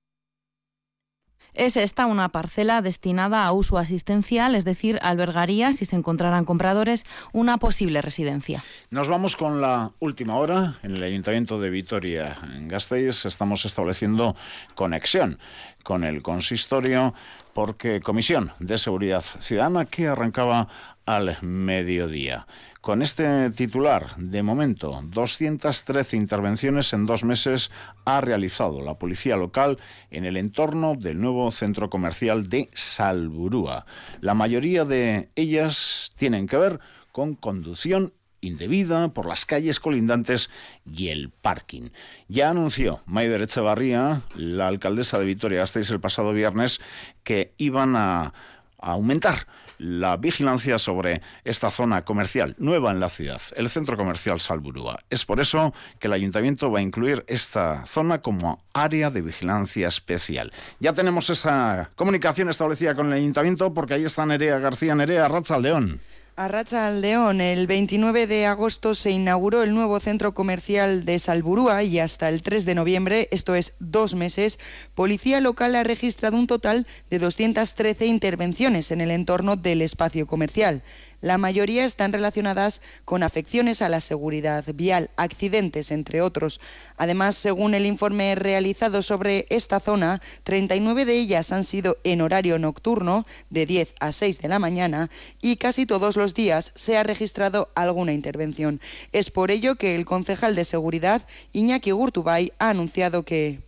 Es 1.54 1.76
esta 1.76 2.06
una 2.06 2.30
parcela 2.30 2.82
destinada 2.82 3.44
a 3.44 3.52
uso 3.52 3.78
asistencial, 3.78 4.56
es 4.56 4.64
decir, 4.64 4.98
albergaría, 5.02 5.72
si 5.72 5.84
se 5.84 5.94
encontraran 5.94 6.44
compradores, 6.44 7.04
una 7.32 7.58
posible 7.58 8.02
residencia. 8.02 8.62
Nos 8.90 9.08
vamos 9.08 9.36
con 9.36 9.60
la 9.60 9.92
última 10.00 10.36
hora. 10.36 10.74
En 10.82 10.96
el 10.96 11.02
Ayuntamiento 11.02 11.60
de 11.60 11.70
Vitoria, 11.70 12.36
en 12.54 12.66
Gasteiz, 12.66 13.24
estamos 13.24 13.64
estableciendo 13.64 14.34
conexión 14.74 15.38
con 15.84 16.02
el 16.02 16.22
consistorio 16.22 17.14
porque 17.52 18.00
Comisión 18.00 18.52
de 18.58 18.78
Seguridad 18.78 19.22
Ciudadana 19.40 19.84
que 19.84 20.08
arrancaba 20.08 20.68
al 21.06 21.36
mediodía. 21.42 22.46
Con 22.84 23.00
este 23.00 23.48
titular, 23.48 24.14
de 24.18 24.42
momento, 24.42 25.00
213 25.04 26.18
intervenciones 26.18 26.92
en 26.92 27.06
dos 27.06 27.24
meses 27.24 27.70
ha 28.04 28.20
realizado 28.20 28.82
la 28.82 28.98
policía 28.98 29.38
local 29.38 29.78
en 30.10 30.26
el 30.26 30.36
entorno 30.36 30.94
del 30.94 31.18
nuevo 31.18 31.50
centro 31.50 31.88
comercial 31.88 32.50
de 32.50 32.68
Salburúa. 32.74 33.86
La 34.20 34.34
mayoría 34.34 34.84
de 34.84 35.30
ellas 35.34 36.12
tienen 36.18 36.46
que 36.46 36.58
ver 36.58 36.78
con 37.10 37.36
conducción 37.36 38.12
indebida 38.42 39.08
por 39.08 39.24
las 39.24 39.46
calles 39.46 39.80
colindantes 39.80 40.50
y 40.84 41.08
el 41.08 41.30
parking. 41.30 41.88
Ya 42.28 42.50
anunció 42.50 43.00
Maider 43.06 43.40
Echevarría, 43.40 44.20
la 44.36 44.68
alcaldesa 44.68 45.18
de 45.18 45.24
Vitoria-Gasteiz, 45.24 45.88
el 45.88 46.00
pasado 46.00 46.34
viernes, 46.34 46.82
que 47.22 47.54
iban 47.56 47.96
a 47.96 48.34
aumentar 48.76 49.46
la 49.78 50.16
vigilancia 50.16 50.78
sobre 50.78 51.22
esta 51.44 51.70
zona 51.70 52.04
comercial 52.04 52.54
nueva 52.58 52.90
en 52.90 53.00
la 53.00 53.08
ciudad, 53.08 53.40
el 53.56 53.70
centro 53.70 53.96
comercial 53.96 54.40
Salburúa. 54.40 55.00
Es 55.10 55.24
por 55.24 55.40
eso 55.40 55.74
que 55.98 56.06
el 56.06 56.12
ayuntamiento 56.12 56.70
va 56.70 56.78
a 56.78 56.82
incluir 56.82 57.24
esta 57.26 57.86
zona 57.86 58.22
como 58.22 58.62
área 58.72 59.10
de 59.10 59.22
vigilancia 59.22 59.88
especial. 59.88 60.52
Ya 60.80 60.92
tenemos 60.92 61.30
esa 61.30 61.90
comunicación 61.96 62.48
establecida 62.50 62.94
con 62.94 63.06
el 63.08 63.14
ayuntamiento 63.14 63.74
porque 63.74 63.94
ahí 63.94 64.04
está 64.04 64.26
Nerea 64.26 64.58
García 64.58 64.94
Nerea 64.94 65.28
Racha 65.28 65.58
León. 65.58 66.00
A 66.36 66.48
Racha 66.48 66.90
León, 66.90 67.40
el 67.40 67.68
29 67.68 68.26
de 68.26 68.46
agosto 68.46 68.96
se 68.96 69.12
inauguró 69.12 69.62
el 69.62 69.72
nuevo 69.72 70.00
centro 70.00 70.34
comercial 70.34 71.04
de 71.04 71.20
Salburúa 71.20 71.84
y 71.84 72.00
hasta 72.00 72.28
el 72.28 72.42
3 72.42 72.64
de 72.64 72.74
noviembre, 72.74 73.28
esto 73.30 73.54
es 73.54 73.74
dos 73.78 74.16
meses, 74.16 74.58
Policía 74.96 75.40
Local 75.40 75.76
ha 75.76 75.84
registrado 75.84 76.36
un 76.36 76.48
total 76.48 76.88
de 77.08 77.20
213 77.20 78.06
intervenciones 78.06 78.90
en 78.90 79.00
el 79.00 79.12
entorno 79.12 79.54
del 79.54 79.80
espacio 79.80 80.26
comercial. 80.26 80.82
La 81.24 81.38
mayoría 81.38 81.86
están 81.86 82.12
relacionadas 82.12 82.82
con 83.06 83.22
afecciones 83.22 83.80
a 83.80 83.88
la 83.88 84.02
seguridad 84.02 84.62
vial, 84.74 85.08
accidentes, 85.16 85.90
entre 85.90 86.20
otros. 86.20 86.60
Además, 86.98 87.34
según 87.34 87.72
el 87.72 87.86
informe 87.86 88.34
realizado 88.34 89.00
sobre 89.00 89.46
esta 89.48 89.80
zona, 89.80 90.20
39 90.42 91.06
de 91.06 91.14
ellas 91.14 91.50
han 91.50 91.64
sido 91.64 91.96
en 92.04 92.20
horario 92.20 92.58
nocturno, 92.58 93.24
de 93.48 93.64
10 93.64 93.94
a 94.00 94.12
6 94.12 94.42
de 94.42 94.48
la 94.48 94.58
mañana, 94.58 95.08
y 95.40 95.56
casi 95.56 95.86
todos 95.86 96.18
los 96.18 96.34
días 96.34 96.72
se 96.74 96.98
ha 96.98 97.02
registrado 97.02 97.70
alguna 97.74 98.12
intervención. 98.12 98.78
Es 99.12 99.30
por 99.30 99.50
ello 99.50 99.76
que 99.76 99.94
el 99.94 100.04
concejal 100.04 100.54
de 100.54 100.66
seguridad, 100.66 101.22
Iñaki 101.54 101.92
Gurtubay, 101.92 102.52
ha 102.58 102.68
anunciado 102.68 103.22
que 103.22 103.60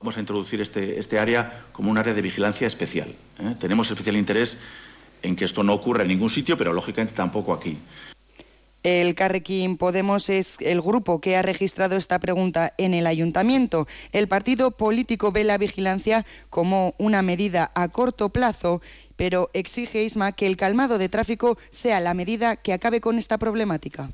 Vamos 0.00 0.18
a 0.18 0.20
introducir 0.20 0.60
este, 0.60 1.00
este 1.00 1.18
área 1.18 1.64
como 1.72 1.90
un 1.90 1.98
área 1.98 2.14
de 2.14 2.22
vigilancia 2.22 2.68
especial. 2.68 3.08
¿eh? 3.40 3.54
Tenemos 3.58 3.90
especial 3.90 4.16
interés 4.16 4.58
en 5.22 5.36
que 5.36 5.44
esto 5.44 5.62
no 5.62 5.74
ocurra 5.74 6.02
en 6.02 6.08
ningún 6.08 6.30
sitio, 6.30 6.56
pero 6.56 6.72
lógicamente 6.72 7.14
tampoco 7.14 7.52
aquí. 7.52 7.76
El 8.84 9.14
Carrequín 9.14 9.76
Podemos 9.76 10.30
es 10.30 10.56
el 10.60 10.80
grupo 10.80 11.20
que 11.20 11.36
ha 11.36 11.42
registrado 11.42 11.96
esta 11.96 12.18
pregunta 12.20 12.72
en 12.78 12.94
el 12.94 13.06
ayuntamiento. 13.06 13.88
El 14.12 14.28
partido 14.28 14.70
político 14.70 15.32
ve 15.32 15.44
la 15.44 15.58
vigilancia 15.58 16.24
como 16.48 16.94
una 16.96 17.22
medida 17.22 17.70
a 17.74 17.88
corto 17.88 18.28
plazo, 18.28 18.80
pero 19.16 19.50
exige 19.52 20.04
Isma 20.04 20.32
que 20.32 20.46
el 20.46 20.56
calmado 20.56 20.96
de 20.98 21.08
tráfico 21.08 21.58
sea 21.70 21.98
la 21.98 22.14
medida 22.14 22.54
que 22.54 22.72
acabe 22.72 23.00
con 23.00 23.18
esta 23.18 23.36
problemática. 23.36 24.10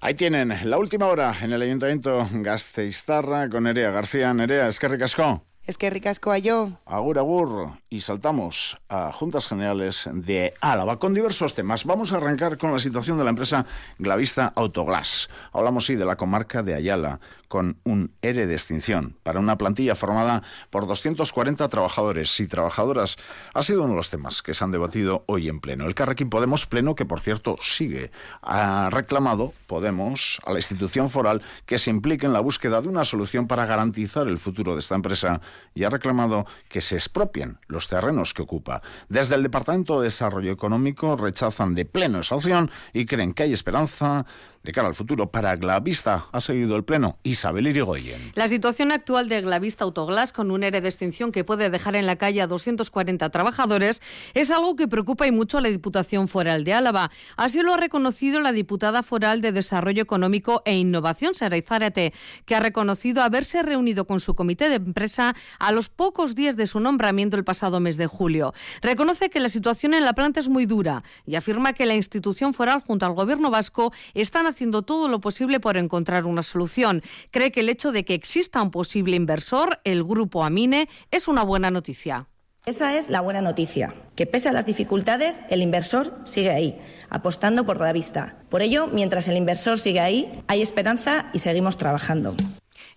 Ahí 0.00 0.14
tienen 0.14 0.56
la 0.64 0.78
última 0.78 1.06
hora 1.06 1.36
en 1.42 1.52
el 1.52 1.60
ayuntamiento 1.60 2.26
Gasteiztarra 2.32 3.50
con 3.50 3.64
Nerea 3.64 3.90
García. 3.90 4.32
Nerea, 4.32 4.68
es 4.68 4.78
que 4.78 4.88
ricasco. 4.88 5.42
Es 5.68 5.76
que 5.76 5.90
ricasco 5.90 6.32
a 6.32 6.38
yo. 6.38 6.70
Agur, 6.86 7.18
agur. 7.18 7.72
Y 7.90 8.00
saltamos 8.00 8.78
a 8.88 9.12
Juntas 9.12 9.46
Generales 9.46 10.08
de 10.10 10.54
Álava 10.62 10.98
con 10.98 11.12
diversos 11.12 11.52
temas. 11.52 11.84
Vamos 11.84 12.10
a 12.10 12.16
arrancar 12.16 12.56
con 12.56 12.72
la 12.72 12.78
situación 12.78 13.18
de 13.18 13.24
la 13.24 13.28
empresa 13.28 13.66
Glavista 13.98 14.50
Autoglass. 14.56 15.28
Hablamos, 15.52 15.84
sí, 15.84 15.94
de 15.94 16.06
la 16.06 16.16
comarca 16.16 16.62
de 16.62 16.74
Ayala, 16.74 17.20
con 17.48 17.80
un 17.84 18.12
ERE 18.22 18.46
de 18.46 18.54
extinción 18.54 19.16
para 19.22 19.40
una 19.40 19.58
plantilla 19.58 19.94
formada 19.94 20.42
por 20.70 20.86
240 20.86 21.68
trabajadores 21.68 22.38
y 22.40 22.46
trabajadoras. 22.46 23.16
Ha 23.54 23.62
sido 23.62 23.82
uno 23.82 23.90
de 23.90 23.96
los 23.96 24.10
temas 24.10 24.42
que 24.42 24.54
se 24.54 24.62
han 24.62 24.70
debatido 24.70 25.24
hoy 25.26 25.48
en 25.48 25.60
pleno. 25.60 25.86
El 25.86 25.94
Carrequín 25.94 26.30
Podemos 26.30 26.66
Pleno, 26.66 26.94
que 26.94 27.06
por 27.06 27.20
cierto 27.20 27.56
sigue, 27.60 28.10
ha 28.42 28.90
reclamado 28.90 29.52
Podemos 29.66 30.40
a 30.44 30.52
la 30.52 30.58
institución 30.58 31.10
foral 31.10 31.42
que 31.66 31.78
se 31.78 31.90
implique 31.90 32.26
en 32.26 32.32
la 32.32 32.40
búsqueda 32.40 32.80
de 32.80 32.88
una 32.88 33.04
solución 33.04 33.46
para 33.46 33.66
garantizar 33.66 34.28
el 34.28 34.38
futuro 34.38 34.74
de 34.74 34.80
esta 34.80 34.94
empresa 34.94 35.40
y 35.74 35.84
ha 35.84 35.90
reclamado 35.90 36.46
que 36.68 36.80
se 36.80 36.94
expropien 36.94 37.58
los 37.66 37.88
terrenos 37.88 38.34
que 38.34 38.42
ocupa. 38.42 38.82
Desde 39.08 39.34
el 39.34 39.42
Departamento 39.42 40.00
de 40.00 40.04
Desarrollo 40.04 40.52
Económico 40.52 41.16
rechazan 41.16 41.74
de 41.74 41.84
pleno 41.84 42.20
esa 42.20 42.34
opción 42.34 42.70
y 42.92 43.06
creen 43.06 43.34
que 43.34 43.44
hay 43.44 43.52
esperanza 43.52 44.26
de 44.68 44.72
cara 44.72 44.86
al 44.86 44.94
futuro 44.94 45.30
para 45.30 45.56
Glavista. 45.56 46.26
Ha 46.30 46.42
seguido 46.42 46.76
el 46.76 46.84
pleno 46.84 47.18
Isabel 47.22 47.68
Irigoyen. 47.68 48.32
La 48.34 48.48
situación 48.48 48.92
actual 48.92 49.30
de 49.30 49.40
Glavista 49.40 49.84
Autoglass, 49.84 50.30
con 50.30 50.50
un 50.50 50.62
ERE 50.62 50.82
de 50.82 50.88
extinción 50.90 51.32
que 51.32 51.42
puede 51.42 51.70
dejar 51.70 51.96
en 51.96 52.04
la 52.04 52.16
calle 52.16 52.42
a 52.42 52.46
240 52.46 53.30
trabajadores, 53.30 54.02
es 54.34 54.50
algo 54.50 54.76
que 54.76 54.86
preocupa 54.86 55.26
y 55.26 55.32
mucho 55.32 55.56
a 55.56 55.62
la 55.62 55.70
Diputación 55.70 56.28
Foral 56.28 56.64
de 56.64 56.74
Álava. 56.74 57.10
Así 57.38 57.62
lo 57.62 57.72
ha 57.72 57.76
reconocido 57.78 58.40
la 58.40 58.52
diputada 58.52 59.02
foral 59.02 59.40
de 59.40 59.52
Desarrollo 59.52 60.02
Económico 60.02 60.60
e 60.66 60.76
Innovación, 60.76 61.34
Saray 61.34 61.62
Zárate, 61.62 62.12
que 62.44 62.54
ha 62.54 62.60
reconocido 62.60 63.22
haberse 63.22 63.62
reunido 63.62 64.06
con 64.06 64.20
su 64.20 64.34
comité 64.34 64.68
de 64.68 64.74
empresa 64.74 65.34
a 65.58 65.72
los 65.72 65.88
pocos 65.88 66.34
días 66.34 66.56
de 66.56 66.66
su 66.66 66.78
nombramiento 66.78 67.38
el 67.38 67.44
pasado 67.44 67.80
mes 67.80 67.96
de 67.96 68.06
julio. 68.06 68.52
Reconoce 68.82 69.30
que 69.30 69.40
la 69.40 69.48
situación 69.48 69.94
en 69.94 70.04
la 70.04 70.12
planta 70.12 70.40
es 70.40 70.50
muy 70.50 70.66
dura 70.66 71.04
y 71.24 71.36
afirma 71.36 71.72
que 71.72 71.86
la 71.86 71.94
institución 71.94 72.52
foral 72.52 72.82
junto 72.86 73.06
al 73.06 73.14
gobierno 73.14 73.48
vasco 73.48 73.94
están 74.12 74.46
haciendo 74.46 74.57
todo 74.82 75.08
lo 75.08 75.20
posible 75.20 75.60
por 75.60 75.76
encontrar 75.76 76.26
una 76.26 76.42
solución. 76.42 77.02
Cree 77.30 77.52
que 77.52 77.60
el 77.60 77.68
hecho 77.68 77.92
de 77.92 78.04
que 78.04 78.14
exista 78.14 78.62
un 78.62 78.70
posible 78.70 79.16
inversor, 79.16 79.80
el 79.84 80.04
grupo 80.04 80.44
Amine, 80.44 80.88
es 81.10 81.28
una 81.28 81.42
buena 81.42 81.70
noticia. 81.70 82.26
Esa 82.66 82.98
es 82.98 83.08
la 83.08 83.22
buena 83.22 83.40
noticia, 83.40 83.94
que 84.14 84.26
pese 84.26 84.50
a 84.50 84.52
las 84.52 84.66
dificultades, 84.66 85.40
el 85.48 85.62
inversor 85.62 86.18
sigue 86.24 86.50
ahí, 86.50 86.78
apostando 87.08 87.64
por 87.64 87.80
la 87.80 87.92
vista. 87.92 88.36
Por 88.50 88.60
ello, 88.60 88.88
mientras 88.88 89.26
el 89.28 89.38
inversor 89.38 89.78
sigue 89.78 90.00
ahí, 90.00 90.42
hay 90.48 90.60
esperanza 90.60 91.30
y 91.32 91.38
seguimos 91.38 91.78
trabajando. 91.78 92.34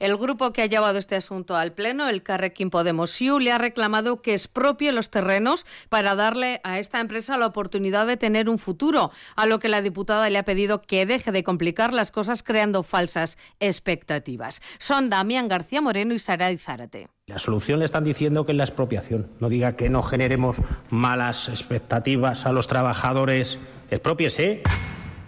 El 0.01 0.17
grupo 0.17 0.51
que 0.51 0.63
ha 0.63 0.65
llevado 0.65 0.97
este 0.97 1.15
asunto 1.15 1.55
al 1.55 1.73
Pleno, 1.73 2.09
el 2.09 2.23
Carrequín 2.23 2.71
Podemos 2.71 3.11
Siu, 3.11 3.37
le 3.37 3.51
ha 3.51 3.59
reclamado 3.59 4.23
que 4.23 4.33
expropie 4.33 4.91
los 4.91 5.11
terrenos 5.11 5.63
para 5.89 6.15
darle 6.15 6.59
a 6.63 6.79
esta 6.79 6.99
empresa 6.99 7.37
la 7.37 7.45
oportunidad 7.45 8.07
de 8.07 8.17
tener 8.17 8.49
un 8.49 8.57
futuro, 8.57 9.11
a 9.35 9.45
lo 9.45 9.59
que 9.59 9.69
la 9.69 9.83
diputada 9.83 10.27
le 10.31 10.39
ha 10.39 10.43
pedido 10.43 10.81
que 10.81 11.05
deje 11.05 11.31
de 11.31 11.43
complicar 11.43 11.93
las 11.93 12.09
cosas 12.09 12.41
creando 12.41 12.81
falsas 12.81 13.37
expectativas. 13.59 14.59
Son 14.79 15.11
Damián 15.11 15.47
García 15.47 15.81
Moreno 15.81 16.15
y 16.15 16.19
Saray 16.19 16.57
Zárate. 16.57 17.07
La 17.27 17.37
solución 17.37 17.77
le 17.77 17.85
están 17.85 18.03
diciendo 18.03 18.43
que 18.43 18.53
es 18.53 18.57
la 18.57 18.63
expropiación. 18.63 19.29
No 19.39 19.49
diga 19.49 19.75
que 19.75 19.91
no 19.91 20.01
generemos 20.01 20.63
malas 20.89 21.47
expectativas 21.47 22.47
a 22.47 22.51
los 22.51 22.65
trabajadores. 22.65 23.59
Expropiese. 23.91 24.63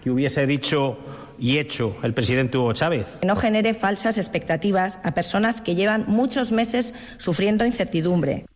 Que 0.02 0.10
hubiese 0.10 0.48
dicho 0.48 0.98
y 1.38 1.58
hecho 1.58 1.96
el 2.02 2.14
presidente 2.14 2.58
Hugo 2.58 2.72
Chávez. 2.72 3.06
No 3.24 3.36
genere 3.36 3.74
falsas 3.74 4.18
expectativas 4.18 5.00
a 5.02 5.12
personas 5.12 5.60
que 5.60 5.74
llevan 5.74 6.04
muchos 6.06 6.52
meses 6.52 6.94
sufriendo 7.18 7.64
incertidumbre. 7.64 8.46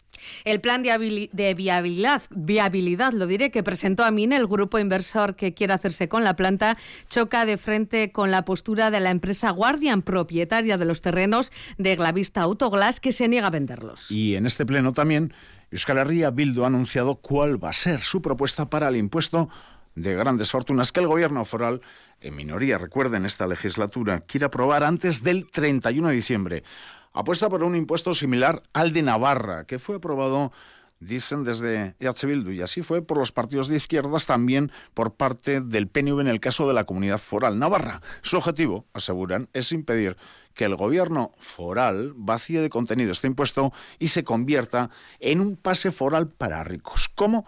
El 0.44 0.60
plan 0.60 0.82
de 0.82 1.54
viabilidad, 1.54 2.22
viabilidad, 2.30 3.12
lo 3.12 3.26
diré, 3.26 3.50
que 3.50 3.62
presentó 3.62 4.04
a 4.04 4.10
Mine, 4.10 4.36
el 4.36 4.46
grupo 4.46 4.78
inversor 4.78 5.36
que 5.36 5.54
quiere 5.54 5.72
hacerse 5.72 6.08
con 6.08 6.24
la 6.24 6.36
planta, 6.36 6.76
choca 7.08 7.46
de 7.46 7.56
frente 7.56 8.12
con 8.12 8.30
la 8.30 8.44
postura 8.44 8.90
de 8.90 9.00
la 9.00 9.10
empresa 9.10 9.50
Guardian, 9.50 10.02
propietaria 10.02 10.78
de 10.78 10.84
los 10.84 11.02
terrenos 11.02 11.52
de 11.76 11.96
Glavista 11.96 12.42
Autoglass, 12.42 13.00
que 13.00 13.12
se 13.12 13.28
niega 13.28 13.48
a 13.48 13.50
venderlos. 13.50 14.10
Y 14.10 14.36
en 14.36 14.46
este 14.46 14.66
pleno 14.66 14.92
también, 14.92 15.32
Euskal 15.70 15.98
Herria 15.98 16.30
Bildu 16.30 16.64
ha 16.64 16.68
anunciado 16.68 17.16
cuál 17.16 17.62
va 17.62 17.70
a 17.70 17.74
ser 17.74 18.00
su 18.00 18.22
propuesta 18.22 18.70
para 18.70 18.88
el 18.88 18.96
impuesto 18.96 19.48
de 20.02 20.14
grandes 20.14 20.50
fortunas 20.50 20.92
que 20.92 21.00
el 21.00 21.06
gobierno 21.06 21.44
foral, 21.44 21.80
en 22.20 22.36
minoría, 22.36 22.78
recuerden, 22.78 23.26
esta 23.26 23.46
legislatura, 23.46 24.20
quiere 24.20 24.46
aprobar 24.46 24.84
antes 24.84 25.22
del 25.22 25.50
31 25.50 26.08
de 26.08 26.14
diciembre. 26.14 26.62
Apuesta 27.12 27.48
por 27.48 27.64
un 27.64 27.74
impuesto 27.74 28.14
similar 28.14 28.62
al 28.72 28.92
de 28.92 29.02
Navarra, 29.02 29.64
que 29.64 29.78
fue 29.78 29.96
aprobado 29.96 30.52
dicen 31.00 31.44
desde 31.44 31.94
EH 32.00 32.26
Bildu, 32.26 32.50
y 32.50 32.62
así 32.62 32.82
fue 32.82 33.02
por 33.02 33.18
los 33.18 33.32
partidos 33.32 33.68
de 33.68 33.76
izquierdas, 33.76 34.26
también 34.26 34.72
por 34.94 35.14
parte 35.14 35.60
del 35.60 35.88
PNV 35.88 36.20
en 36.20 36.28
el 36.28 36.40
caso 36.40 36.66
de 36.66 36.74
la 36.74 36.84
comunidad 36.84 37.18
foral 37.18 37.58
navarra. 37.58 38.02
Su 38.22 38.36
objetivo, 38.36 38.86
aseguran, 38.92 39.48
es 39.52 39.72
impedir 39.72 40.16
que 40.54 40.64
el 40.64 40.74
gobierno 40.74 41.30
foral 41.38 42.12
vacíe 42.16 42.60
de 42.60 42.68
contenido 42.68 43.12
este 43.12 43.28
impuesto 43.28 43.72
y 43.98 44.08
se 44.08 44.24
convierta 44.24 44.90
en 45.20 45.40
un 45.40 45.56
pase 45.56 45.92
foral 45.92 46.28
para 46.28 46.64
ricos. 46.64 47.08
¿Cómo? 47.14 47.46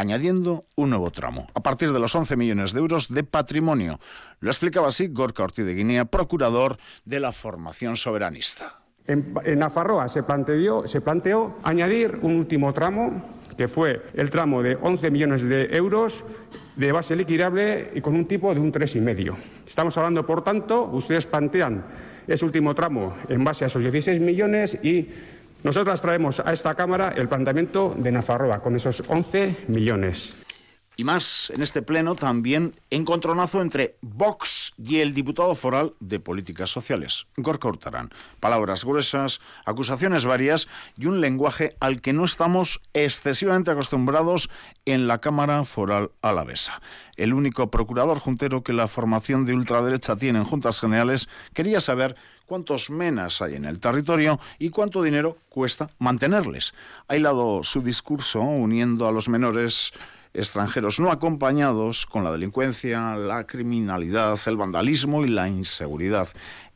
Añadiendo 0.00 0.64
un 0.76 0.90
nuevo 0.90 1.10
tramo, 1.10 1.48
a 1.54 1.60
partir 1.60 1.92
de 1.92 1.98
los 1.98 2.14
11 2.14 2.36
millones 2.36 2.72
de 2.72 2.80
euros 2.80 3.08
de 3.08 3.22
patrimonio. 3.22 3.98
Lo 4.40 4.50
explicaba 4.50 4.88
así 4.88 5.08
Gorka 5.08 5.42
Ortiz 5.42 5.64
de 5.64 5.74
Guinea, 5.74 6.06
procurador 6.06 6.78
de 7.04 7.20
la 7.20 7.32
formación 7.32 7.96
soberanista. 7.96 8.80
En, 9.06 9.34
Nafarroa 9.58 10.08
se 10.08 10.22
planteó, 10.22 10.86
se 10.86 11.00
planteó 11.00 11.56
añadir 11.62 12.18
un 12.22 12.36
último 12.36 12.72
tramo, 12.72 13.38
que 13.56 13.68
fue 13.68 14.02
el 14.14 14.30
tramo 14.30 14.62
de 14.62 14.76
11 14.80 15.10
millones 15.10 15.42
de 15.42 15.64
euros 15.76 16.24
de 16.76 16.92
base 16.92 17.16
liquidable 17.16 17.90
y 17.94 18.00
con 18.00 18.14
un 18.14 18.26
tipo 18.26 18.54
de 18.54 18.60
un 18.60 18.72
3,5. 18.72 19.36
Estamos 19.66 19.96
hablando, 19.98 20.24
por 20.24 20.42
tanto, 20.42 20.84
ustedes 20.84 21.26
plantean 21.26 21.84
ese 22.26 22.44
último 22.44 22.74
tramo 22.74 23.16
en 23.28 23.42
base 23.42 23.64
a 23.64 23.66
esos 23.66 23.82
16 23.82 24.20
millones 24.20 24.78
y 24.82 25.08
nosotras 25.62 26.00
traemos 26.00 26.40
a 26.40 26.52
esta 26.52 26.74
Cámara 26.74 27.12
el 27.16 27.28
planteamiento 27.28 27.94
de 27.96 28.12
Nafarroa 28.12 28.60
con 28.60 28.76
esos 28.76 29.02
11 29.08 29.64
millones. 29.68 30.34
Y 31.00 31.04
más 31.04 31.48
en 31.54 31.62
este 31.62 31.80
pleno 31.80 32.14
también 32.14 32.78
encontronazo 32.90 33.62
entre 33.62 33.96
Vox 34.02 34.74
y 34.76 34.98
el 34.98 35.14
diputado 35.14 35.54
foral 35.54 35.94
de 35.98 36.20
Políticas 36.20 36.68
Sociales, 36.68 37.26
Gorka. 37.38 37.70
Palabras 38.38 38.84
gruesas, 38.84 39.40
acusaciones 39.64 40.26
varias 40.26 40.68
y 40.98 41.06
un 41.06 41.22
lenguaje 41.22 41.74
al 41.80 42.02
que 42.02 42.12
no 42.12 42.26
estamos 42.26 42.82
excesivamente 42.92 43.70
acostumbrados 43.70 44.50
en 44.84 45.08
la 45.08 45.22
Cámara 45.22 45.64
Foral 45.64 46.10
Alavesa. 46.20 46.82
El 47.16 47.32
único 47.32 47.70
procurador 47.70 48.18
juntero 48.18 48.62
que 48.62 48.74
la 48.74 48.86
formación 48.86 49.46
de 49.46 49.54
ultraderecha 49.54 50.16
tiene 50.16 50.40
en 50.40 50.44
Juntas 50.44 50.80
Generales 50.80 51.30
quería 51.54 51.80
saber 51.80 52.14
cuántos 52.44 52.90
menas 52.90 53.40
hay 53.40 53.54
en 53.54 53.64
el 53.64 53.80
territorio 53.80 54.38
y 54.58 54.68
cuánto 54.68 55.02
dinero 55.02 55.38
cuesta 55.48 55.88
mantenerles. 55.98 56.74
Ha 57.08 57.16
hilado 57.16 57.62
su 57.62 57.80
discurso 57.80 58.42
uniendo 58.42 59.08
a 59.08 59.12
los 59.12 59.30
menores 59.30 59.94
extranjeros 60.34 61.00
no 61.00 61.10
acompañados 61.10 62.06
con 62.06 62.24
la 62.24 62.32
delincuencia, 62.32 63.16
la 63.16 63.46
criminalidad, 63.46 64.38
el 64.46 64.56
vandalismo 64.56 65.24
y 65.24 65.28
la 65.28 65.48
inseguridad. 65.48 66.28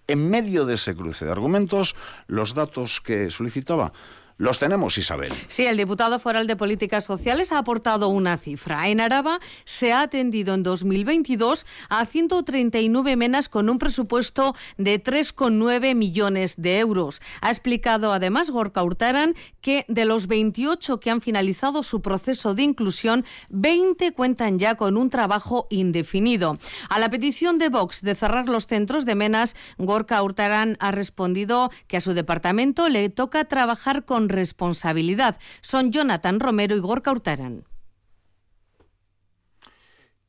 En 0.07 0.29
medio 0.29 0.67
de 0.67 0.75
ese 0.75 0.95
cruce 0.95 1.25
de 1.25 1.33
argumentos, 1.33 1.97
los 2.27 2.55
datos 2.55 3.01
que 3.01 3.31
solicitaba 3.31 3.93
los 4.37 4.59
tenemos, 4.59 4.99
Isabel. 4.99 5.33
Sí, 5.49 5.65
el 5.65 5.77
diputado 5.77 6.19
foral 6.19 6.47
de 6.47 6.57
Políticas 6.57 7.05
Sociales 7.05 7.53
ha 7.53 7.59
aportado 7.59 8.09
una 8.09 8.37
cifra. 8.37 8.89
En 8.89 9.01
Araba 9.01 9.39
se 9.65 9.93
ha 9.93 10.03
atendido 10.03 10.55
en 10.55 10.63
2022 10.63 11.67
a 11.89 12.05
139 12.05 13.17
menas 13.17 13.49
con 13.49 13.71
un 13.71 13.79
presupuesto 13.79 14.57
de 14.77 15.03
3,9 15.03 15.95
millones 15.95 16.55
de 16.57 16.81
euros. 16.81 17.21
Ha 17.43 17.51
explicado 17.51 18.13
además 18.13 18.51
Gorka 18.51 18.83
Hurtaran 18.83 19.35
que 19.61 19.85
de 19.89 20.05
los 20.05 20.27
28 20.27 20.99
que 20.99 21.11
han 21.11 21.21
finalizado 21.21 21.83
su 21.83 22.03
proceso 22.03 22.55
de 22.55 22.63
inclusión, 22.63 23.25
20 23.51 24.13
cuentan 24.13 24.59
ya 24.59 24.75
con 24.75 24.97
un 24.97 25.11
trabajo 25.11 25.67
indefinido. 25.71 26.59
A 26.89 26.99
la 26.99 27.09
petición 27.09 27.59
de 27.59 27.69
Vox 27.69 28.03
de 28.03 28.15
cerrar 28.15 28.49
los 28.49 28.67
centros 28.67 29.05
de 29.05 29.15
menas, 29.15 29.55
Gorka 29.79 30.23
Hurtaran 30.23 30.77
ha 30.81 30.91
respondido 30.91 31.71
que 31.87 31.99
a 31.99 32.01
su 32.01 32.15
departamento 32.15 32.89
le 32.89 33.09
toca 33.09 33.45
trabajar 33.45 34.05
con 34.05 34.24
responsabilidad. 34.29 35.39
Son 35.61 35.93
Jonathan 35.93 36.41
Romero 36.41 36.77
y 36.77 36.81
Gorka. 36.81 37.13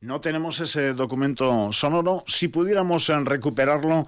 No 0.00 0.20
tenemos 0.20 0.60
ese 0.60 0.92
documento 0.92 1.72
sonoro. 1.72 2.22
Si 2.26 2.48
pudiéramos 2.48 3.08
eh, 3.08 3.16
recuperarlo, 3.24 4.06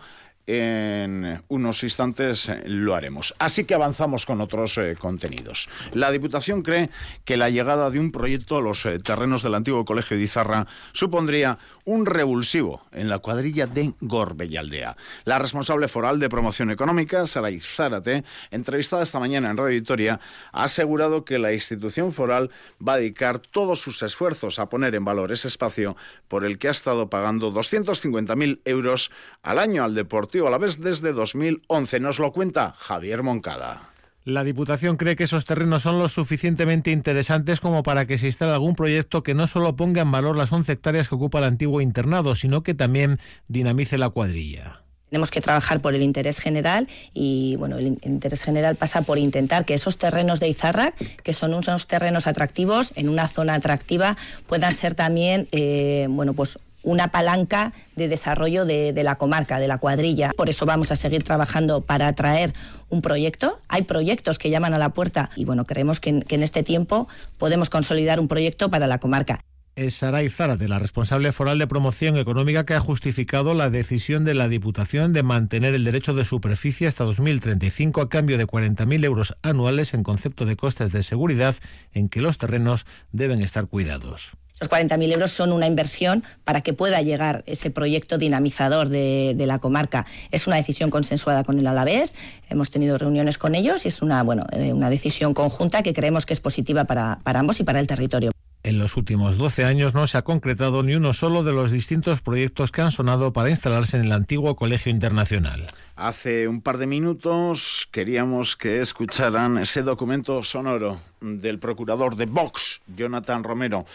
en 0.50 1.42
unos 1.48 1.82
instantes 1.82 2.48
eh, 2.48 2.62
lo 2.64 2.94
haremos. 2.94 3.34
Así 3.38 3.64
que 3.64 3.74
avanzamos 3.74 4.24
con 4.24 4.40
otros 4.40 4.78
eh, 4.78 4.96
contenidos. 4.98 5.68
La 5.92 6.11
Diputación 6.11 6.62
cree 6.62 6.88
que 7.26 7.37
la 7.37 7.50
llegada 7.50 7.90
de 7.90 8.00
un 8.00 8.11
proyecto 8.11 8.56
a 8.56 8.62
los 8.62 8.87
eh, 8.87 8.98
terrenos 8.98 9.42
del 9.42 9.54
antiguo 9.54 9.84
Colegio 9.84 10.16
de 10.16 10.22
Izarra 10.22 10.66
supondría 10.92 11.58
un 11.84 12.06
revulsivo 12.06 12.82
en 12.92 13.11
la 13.11 13.18
cuadrilla 13.18 13.66
de 13.66 13.92
Gorbellaldea. 14.00 14.96
La 15.26 15.38
responsable 15.38 15.87
foral 15.87 16.18
de 16.18 16.30
promoción 16.30 16.70
económica, 16.70 17.26
Saray 17.26 17.61
Zárate, 17.61 18.24
entrevistada 18.50 19.02
esta 19.02 19.20
mañana 19.20 19.50
en 19.50 19.58
Radio 19.58 19.74
Victoria, 19.74 20.18
ha 20.52 20.64
asegurado 20.64 21.26
que 21.26 21.38
la 21.38 21.52
institución 21.52 22.14
foral 22.14 22.50
va 22.87 22.94
a 22.94 22.98
dedicar 22.98 23.38
todos 23.38 23.80
sus 23.80 24.02
esfuerzos 24.02 24.58
a 24.58 24.70
poner 24.70 24.94
en 24.94 25.04
valor 25.04 25.30
ese 25.30 25.48
espacio 25.48 25.94
por 26.26 26.46
el 26.46 26.58
que 26.58 26.68
ha 26.68 26.70
estado 26.70 27.11
pagando 27.11 27.52
250.000 27.52 28.61
euros 28.64 29.11
al 29.42 29.58
año 29.58 29.84
al 29.84 29.94
deporte 29.94 30.38
a 30.46 30.51
la 30.51 30.59
vez 30.59 30.79
desde 30.79 31.12
2011. 31.12 32.01
Nos 32.01 32.18
lo 32.18 32.33
cuenta 32.33 32.74
Javier 32.79 33.22
Moncada. 33.22 33.90
La 34.24 34.44
Diputación 34.44 34.98
cree 34.98 35.16
que 35.16 35.24
esos 35.24 35.46
terrenos 35.46 35.83
son 35.83 35.98
lo 35.98 36.09
suficientemente 36.09 36.90
interesantes 36.90 37.61
como 37.61 37.83
para 37.83 38.07
que 38.07 38.18
se 38.18 38.27
instale 38.27 38.53
algún 38.53 38.74
proyecto 38.74 39.22
que 39.22 39.35
no 39.35 39.46
solo 39.46 39.74
ponga 39.74 40.03
en 40.03 40.12
valor 40.12 40.37
las 40.37 40.53
11 40.53 40.72
hectáreas 40.72 41.09
que 41.09 41.14
ocupa 41.14 41.38
el 41.38 41.44
antiguo 41.44 41.81
internado, 41.81 42.35
sino 42.35 42.62
que 42.62 42.74
también 42.74 43.18
dinamice 43.48 43.96
la 43.96 44.11
cuadrilla. 44.11 44.83
Tenemos 45.09 45.31
que 45.31 45.40
trabajar 45.40 45.81
por 45.81 45.94
el 45.94 46.03
interés 46.03 46.38
general 46.38 46.88
y 47.14 47.57
bueno, 47.57 47.77
el 47.79 47.98
interés 48.03 48.42
general 48.42 48.77
pasa 48.77 49.01
por 49.01 49.18
intentar 49.18 49.64
que 49.64 49.72
esos 49.72 49.96
terrenos 49.96 50.40
de 50.40 50.48
Izarra, 50.48 50.92
que 51.22 51.33
son 51.33 51.55
unos 51.55 51.87
terrenos 51.87 52.27
atractivos 52.27 52.92
en 52.96 53.09
una 53.09 53.29
zona 53.29 53.55
atractiva, 53.55 54.18
puedan 54.46 54.74
ser 54.74 54.94
también 54.94 55.48
eh, 55.53 56.07
bueno, 56.11 56.35
pues 56.35 56.59
una 56.88 57.09
palanca 57.09 57.74
de 57.96 58.09
desarrollo 58.09 58.64
de, 58.64 58.92
la 59.05 59.16
comarca, 59.16 59.59
de 59.59 59.68
la 59.68 59.77
cuadrilla. 59.77 60.33
Por 60.35 60.48
eso 60.48 60.64
vamos 60.64 60.90
a 60.90 60.96
seguir 60.96 61.22
trabajando 61.22 61.83
para 61.83 62.09
atraer 62.09 62.55
un 62.88 63.03
proyecto. 63.03 63.59
Hay 63.68 63.83
proyectos 63.83 64.38
que 64.38 64.48
llaman 64.48 64.72
a 64.72 64.79
la 64.79 64.88
puerta 64.88 65.31
y 65.37 65.44
bueno, 65.44 65.64
creemos 65.64 66.01
que 66.01 66.09
en, 66.27 66.42
este 66.42 66.62
tiempo 66.62 67.07
podemos 67.37 67.68
consolidar 67.68 68.20
un 68.20 68.29
proyecto 68.29 68.70
para 68.70 68.87
la 68.87 68.98
comarca. 68.98 69.44
Es 69.77 69.96
Saray 69.96 70.31
Zárate, 70.31 70.66
la 70.66 70.79
responsable 70.79 71.31
foral 71.31 71.59
de 71.59 71.66
promoción 71.66 72.16
económica 72.16 72.64
que 72.64 72.74
ha 72.74 72.81
justificado 72.81 73.53
la 73.55 73.68
decisión 73.68 74.24
de 74.24 74.35
la 74.35 74.48
Diputación 74.48 75.12
de 75.12 75.22
mantener 75.22 75.74
el 75.74 75.85
derecho 75.85 76.14
de 76.14 76.24
superficie 76.24 76.88
hasta 76.88 77.05
2035 77.05 78.01
a 78.01 78.09
cambio 78.09 78.38
de 78.38 78.46
40.000 78.46 79.05
euros 79.05 79.37
anuales 79.42 79.92
en 79.92 80.03
concepto 80.03 80.46
de 80.46 80.57
costes 80.57 80.90
de 80.90 81.03
seguridad 81.03 81.55
en 81.92 82.09
que 82.09 82.22
los 82.22 82.38
terrenos 82.38 82.87
deben 83.12 83.42
estar 83.42 83.68
cuidados. 83.68 84.37
Esos 84.61 84.73
40.000 84.73 85.12
euros 85.12 85.31
son 85.31 85.53
una 85.53 85.66
inversión 85.66 86.25
para 86.42 86.62
que 86.62 86.73
pueda 86.73 87.01
llegar 87.01 87.44
ese 87.47 87.71
proyecto 87.71 88.18
dinamizador 88.18 88.88
de, 88.88 89.37
la 89.47 89.61
comarca. 89.61 90.05
Es 90.33 90.49
una 90.49 90.57
decisión 90.57 90.90
consensuada 90.90 91.44
con 91.44 91.61
el 91.61 91.66
Alavés, 91.68 92.16
hemos 92.51 92.68
tenido 92.71 92.99
reuniones 92.99 93.38
con 93.38 93.55
ellos 93.55 93.85
y 93.85 93.88
es 93.88 94.03
una, 94.03 94.23
bueno, 94.25 94.44
eh, 94.51 94.73
una 94.73 94.90
decisión 94.90 95.33
conjunta 95.33 95.85
que 95.85 95.94
creemos 95.94 96.27
que 96.27 96.33
es 96.33 96.40
positiva 96.40 96.85
para, 96.85 97.21
para 97.23 97.38
ambos 97.38 97.61
y 97.61 97.64
para 97.64 97.79
el 97.79 97.87
territorio. 97.87 98.33
En 98.64 98.81
los 98.81 98.97
últimos 98.97 99.38
12 99.38 99.64
años 99.64 99.94
no 99.94 100.07
se 100.09 100.18
ha 100.18 100.23
concretado 100.23 100.83
ni 100.83 100.97
uno 100.97 101.12
solo 101.12 101.44
de 101.44 101.53
los 101.53 101.71
distintos 101.71 102.21
proyectos 102.21 102.73
que 102.73 102.83
han 102.83 102.90
sonado 102.90 103.33
para 103.33 103.51
instalarse 103.51 103.97
en 103.97 104.05
el 104.05 104.12
antiguo 104.12 104.57
Colegio 104.57 104.90
Internacional. 104.90 105.68
Hace 105.94 106.49
un 106.49 106.61
par 106.61 106.79
de 106.79 106.87
minutos 106.87 107.88
queríamos 107.92 108.57
que 108.57 108.81
escucharan 108.81 109.59
ese 109.59 109.83
documento 109.83 110.42
sonoro 110.42 111.01
del 111.21 111.61
procurador 111.61 112.16
de 112.16 112.27
Vox, 112.27 112.81
Jonathan 112.94 113.44
Romero 113.44 113.87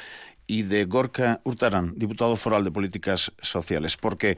y 0.48 0.64
de 0.64 0.86
Gorka 0.86 1.42
Hurtaran, 1.44 1.94
diputado 1.96 2.36
foral 2.36 2.64
de 2.64 2.72
Políticas 2.72 3.32
Sociales, 3.42 3.98
porque 3.98 4.38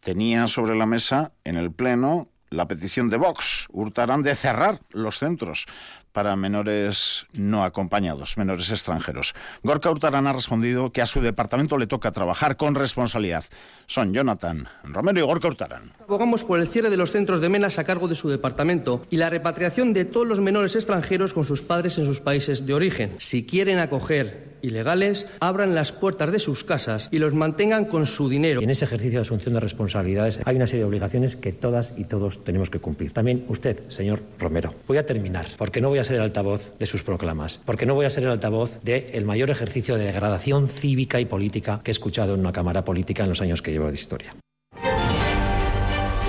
tenía 0.00 0.46
sobre 0.48 0.76
la 0.76 0.86
mesa 0.86 1.32
en 1.44 1.56
el 1.56 1.72
Pleno 1.72 2.28
la 2.50 2.68
petición 2.68 3.10
de 3.10 3.16
Vox, 3.16 3.66
Hurtaran, 3.70 4.22
de 4.22 4.34
cerrar 4.34 4.80
los 4.92 5.18
centros 5.18 5.66
para 6.14 6.36
menores 6.36 7.26
no 7.32 7.64
acompañados, 7.64 8.38
menores 8.38 8.70
extranjeros. 8.70 9.34
Gorka 9.64 9.90
Hurtarán 9.90 10.28
ha 10.28 10.32
respondido 10.32 10.92
que 10.92 11.02
a 11.02 11.06
su 11.06 11.20
departamento 11.20 11.76
le 11.76 11.88
toca 11.88 12.12
trabajar 12.12 12.56
con 12.56 12.76
responsabilidad. 12.76 13.44
Son 13.86 14.14
Jonathan 14.14 14.68
Romero 14.84 15.18
y 15.18 15.22
Gorka 15.22 15.48
Hurtarán. 15.48 15.92
Abogamos 16.04 16.44
por 16.44 16.60
el 16.60 16.68
cierre 16.68 16.88
de 16.88 16.96
los 16.96 17.10
centros 17.10 17.40
de 17.40 17.48
menas 17.48 17.80
a 17.80 17.84
cargo 17.84 18.06
de 18.06 18.14
su 18.14 18.28
departamento 18.28 19.04
y 19.10 19.16
la 19.16 19.28
repatriación 19.28 19.92
de 19.92 20.04
todos 20.04 20.28
los 20.28 20.38
menores 20.38 20.76
extranjeros 20.76 21.34
con 21.34 21.44
sus 21.44 21.62
padres 21.62 21.98
en 21.98 22.04
sus 22.04 22.20
países 22.20 22.64
de 22.64 22.74
origen. 22.74 23.16
Si 23.18 23.44
quieren 23.44 23.80
acoger 23.80 24.53
ilegales, 24.64 25.26
abran 25.40 25.74
las 25.74 25.92
puertas 25.92 26.32
de 26.32 26.38
sus 26.38 26.64
casas 26.64 27.08
y 27.10 27.18
los 27.18 27.34
mantengan 27.34 27.84
con 27.84 28.06
su 28.06 28.28
dinero. 28.28 28.60
En 28.60 28.70
ese 28.70 28.84
ejercicio 28.84 29.18
de 29.18 29.22
asunción 29.22 29.54
de 29.54 29.60
responsabilidades 29.60 30.38
hay 30.44 30.56
una 30.56 30.66
serie 30.66 30.80
de 30.80 30.88
obligaciones 30.88 31.36
que 31.36 31.52
todas 31.52 31.92
y 31.96 32.04
todos 32.04 32.42
tenemos 32.44 32.70
que 32.70 32.80
cumplir. 32.80 33.12
También 33.12 33.44
usted, 33.48 33.88
señor 33.90 34.22
Romero. 34.38 34.74
Voy 34.88 34.98
a 34.98 35.06
terminar, 35.06 35.46
porque 35.56 35.80
no 35.80 35.88
voy 35.88 35.98
a 35.98 36.04
ser 36.04 36.16
el 36.16 36.22
altavoz 36.22 36.72
de 36.78 36.86
sus 36.86 37.02
proclamas, 37.02 37.60
porque 37.64 37.86
no 37.86 37.94
voy 37.94 38.06
a 38.06 38.10
ser 38.10 38.24
el 38.24 38.30
altavoz 38.30 38.70
del 38.82 39.24
mayor 39.24 39.50
ejercicio 39.50 39.96
de 39.96 40.04
degradación 40.04 40.68
cívica 40.68 41.20
y 41.20 41.24
política 41.24 41.80
que 41.82 41.90
he 41.90 41.92
escuchado 41.92 42.34
en 42.34 42.40
una 42.40 42.52
Cámara 42.52 42.84
política 42.84 43.24
en 43.24 43.28
los 43.28 43.40
años 43.40 43.62
que 43.62 43.72
llevo 43.72 43.88
de 43.88 43.94
historia. 43.94 44.30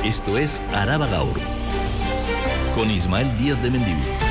Esto 0.04 0.38
es 0.38 0.62
Araba 0.74 1.08
Gaur, 1.08 1.40
con 2.76 2.92
Ismael 2.92 3.28
Díaz 3.40 3.62
de 3.64 3.72
Mendivil. 3.72 4.25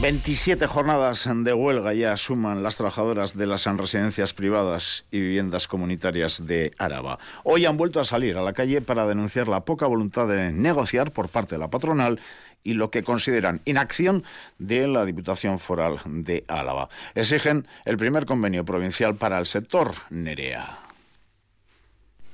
27 0.00 0.66
jornadas 0.66 1.28
de 1.30 1.52
huelga 1.52 1.92
ya 1.92 2.16
suman 2.16 2.62
las 2.62 2.78
trabajadoras 2.78 3.36
de 3.36 3.46
las 3.46 3.66
residencias 3.66 4.32
privadas 4.32 5.04
y 5.10 5.20
viviendas 5.20 5.68
comunitarias 5.68 6.46
de 6.46 6.72
Araba. 6.78 7.18
Hoy 7.44 7.66
han 7.66 7.76
vuelto 7.76 8.00
a 8.00 8.06
salir 8.06 8.38
a 8.38 8.42
la 8.42 8.54
calle 8.54 8.80
para 8.80 9.06
denunciar 9.06 9.46
la 9.46 9.66
poca 9.66 9.86
voluntad 9.86 10.26
de 10.26 10.52
negociar 10.52 11.12
por 11.12 11.28
parte 11.28 11.56
de 11.56 11.58
la 11.58 11.68
patronal 11.68 12.18
y 12.64 12.72
lo 12.72 12.90
que 12.90 13.02
consideran 13.02 13.60
inacción 13.66 14.24
de 14.58 14.88
la 14.88 15.04
Diputación 15.04 15.58
Foral 15.58 16.00
de 16.06 16.44
Álava. 16.48 16.88
Exigen 17.14 17.66
el 17.84 17.98
primer 17.98 18.24
convenio 18.24 18.64
provincial 18.64 19.16
para 19.16 19.38
el 19.38 19.44
sector 19.44 19.92
Nerea. 20.08 20.89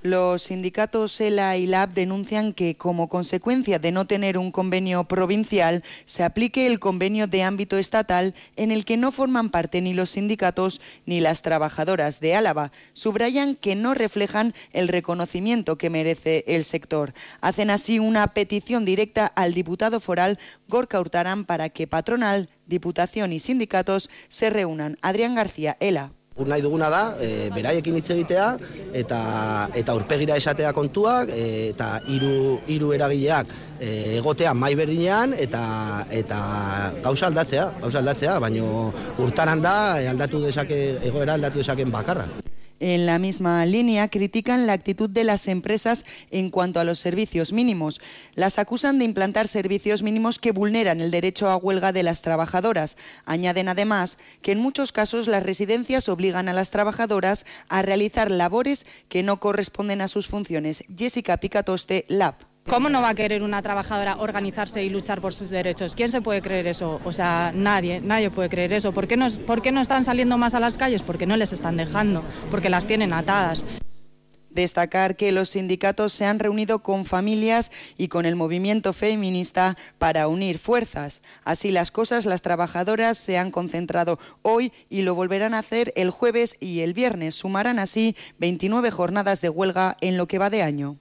Los 0.06 0.42
sindicatos 0.42 1.20
ELA 1.20 1.56
y 1.56 1.66
LAB 1.66 1.92
denuncian 1.92 2.52
que, 2.52 2.76
como 2.76 3.08
consecuencia 3.08 3.80
de 3.80 3.90
no 3.90 4.06
tener 4.06 4.38
un 4.38 4.52
convenio 4.52 5.02
provincial, 5.02 5.82
se 6.04 6.22
aplique 6.22 6.68
el 6.68 6.78
convenio 6.78 7.26
de 7.26 7.42
ámbito 7.42 7.76
estatal 7.76 8.32
en 8.54 8.70
el 8.70 8.84
que 8.84 8.96
no 8.96 9.10
forman 9.10 9.50
parte 9.50 9.80
ni 9.80 9.94
los 9.94 10.10
sindicatos 10.10 10.80
ni 11.06 11.18
las 11.18 11.42
trabajadoras 11.42 12.20
de 12.20 12.36
Álava. 12.36 12.70
Subrayan 12.92 13.56
que 13.56 13.74
no 13.74 13.94
reflejan 13.94 14.54
el 14.72 14.86
reconocimiento 14.86 15.76
que 15.76 15.90
merece 15.90 16.44
el 16.46 16.62
sector. 16.62 17.12
Hacen 17.40 17.70
así 17.70 17.98
una 17.98 18.28
petición 18.28 18.84
directa 18.84 19.26
al 19.26 19.54
diputado 19.54 19.98
foral 19.98 20.38
Gorka 20.68 21.00
Hurtarán 21.00 21.44
para 21.44 21.68
que 21.68 21.88
patronal, 21.88 22.48
diputación 22.66 23.32
y 23.32 23.40
sindicatos 23.40 24.08
se 24.28 24.50
reúnan. 24.50 24.98
Adrián 25.02 25.34
García, 25.34 25.76
ELA. 25.80 26.12
Gur 26.36 26.50
nahi 26.52 26.60
duguna 26.60 26.90
da, 26.92 27.14
e, 27.16 27.48
beraiekin 27.48 27.94
hitz 27.96 28.10
egitea 28.12 28.46
eta 29.00 29.20
eta 29.80 29.94
urpegira 29.96 30.34
esatea 30.36 30.74
kontuak 30.76 31.30
e, 31.32 31.44
eta 31.70 31.86
hiru 32.12 32.58
hiru 32.68 32.90
eragileak 32.92 33.54
e, 33.80 34.18
egotea 34.18 34.52
mai 34.52 34.74
berdinean 34.76 35.32
eta 35.32 35.62
eta 36.12 36.40
gauza 37.06 37.30
aldatzea, 37.30 37.70
gauza 37.80 38.02
aldatzea, 38.02 38.36
baino 38.44 38.90
urtaran 39.16 39.64
da 39.64 39.78
aldatu 40.12 40.42
dezake 40.44 40.82
egoera 41.08 41.38
aldatu 41.40 41.64
dezaken 41.64 41.96
bakarra. 41.96 42.28
En 42.78 43.06
la 43.06 43.18
misma 43.18 43.64
línea 43.64 44.08
critican 44.08 44.66
la 44.66 44.74
actitud 44.74 45.08
de 45.08 45.24
las 45.24 45.48
empresas 45.48 46.04
en 46.30 46.50
cuanto 46.50 46.78
a 46.78 46.84
los 46.84 46.98
servicios 46.98 47.52
mínimos. 47.52 48.02
Las 48.34 48.58
acusan 48.58 48.98
de 48.98 49.06
implantar 49.06 49.48
servicios 49.48 50.02
mínimos 50.02 50.38
que 50.38 50.52
vulneran 50.52 51.00
el 51.00 51.10
derecho 51.10 51.48
a 51.48 51.56
huelga 51.56 51.92
de 51.92 52.02
las 52.02 52.20
trabajadoras. 52.20 52.98
Añaden 53.24 53.68
además 53.68 54.18
que 54.42 54.52
en 54.52 54.60
muchos 54.60 54.92
casos 54.92 55.26
las 55.26 55.42
residencias 55.42 56.10
obligan 56.10 56.50
a 56.50 56.52
las 56.52 56.70
trabajadoras 56.70 57.46
a 57.68 57.80
realizar 57.80 58.30
labores 58.30 58.84
que 59.08 59.22
no 59.22 59.40
corresponden 59.40 60.02
a 60.02 60.08
sus 60.08 60.26
funciones. 60.26 60.84
Jessica 60.94 61.38
Picatoste, 61.38 62.04
LAB. 62.08 62.34
¿Cómo 62.68 62.88
no 62.88 63.00
va 63.00 63.10
a 63.10 63.14
querer 63.14 63.44
una 63.44 63.62
trabajadora 63.62 64.16
organizarse 64.18 64.82
y 64.82 64.90
luchar 64.90 65.20
por 65.20 65.32
sus 65.32 65.50
derechos? 65.50 65.94
¿Quién 65.94 66.10
se 66.10 66.20
puede 66.20 66.42
creer 66.42 66.66
eso? 66.66 67.00
O 67.04 67.12
sea, 67.12 67.52
nadie, 67.54 68.00
nadie 68.00 68.28
puede 68.28 68.48
creer 68.48 68.72
eso. 68.72 68.90
¿Por 68.90 69.06
qué 69.06 69.16
no, 69.16 69.30
por 69.46 69.62
qué 69.62 69.70
no 69.70 69.80
están 69.80 70.02
saliendo 70.02 70.36
más 70.36 70.52
a 70.52 70.58
las 70.58 70.76
calles? 70.76 71.02
Porque 71.02 71.26
no 71.26 71.36
les 71.36 71.52
están 71.52 71.76
dejando, 71.76 72.24
porque 72.50 72.68
las 72.68 72.84
tienen 72.84 73.12
atadas. 73.12 73.64
Destacar 74.50 75.14
que 75.14 75.30
los 75.30 75.50
sindicatos 75.50 76.12
se 76.12 76.24
han 76.24 76.40
reunido 76.40 76.80
con 76.80 77.04
familias 77.04 77.70
y 77.96 78.08
con 78.08 78.26
el 78.26 78.34
movimiento 78.34 78.92
feminista 78.92 79.76
para 79.98 80.26
unir 80.26 80.58
fuerzas. 80.58 81.22
Así 81.44 81.70
las 81.70 81.92
cosas, 81.92 82.26
las 82.26 82.42
trabajadoras 82.42 83.16
se 83.16 83.38
han 83.38 83.52
concentrado 83.52 84.18
hoy 84.42 84.72
y 84.88 85.02
lo 85.02 85.14
volverán 85.14 85.54
a 85.54 85.60
hacer 85.60 85.92
el 85.94 86.10
jueves 86.10 86.56
y 86.58 86.80
el 86.80 86.94
viernes. 86.94 87.36
Sumarán 87.36 87.78
así 87.78 88.16
29 88.38 88.90
jornadas 88.90 89.40
de 89.40 89.50
huelga 89.50 89.96
en 90.00 90.16
lo 90.16 90.26
que 90.26 90.38
va 90.38 90.50
de 90.50 90.62
año. 90.62 90.96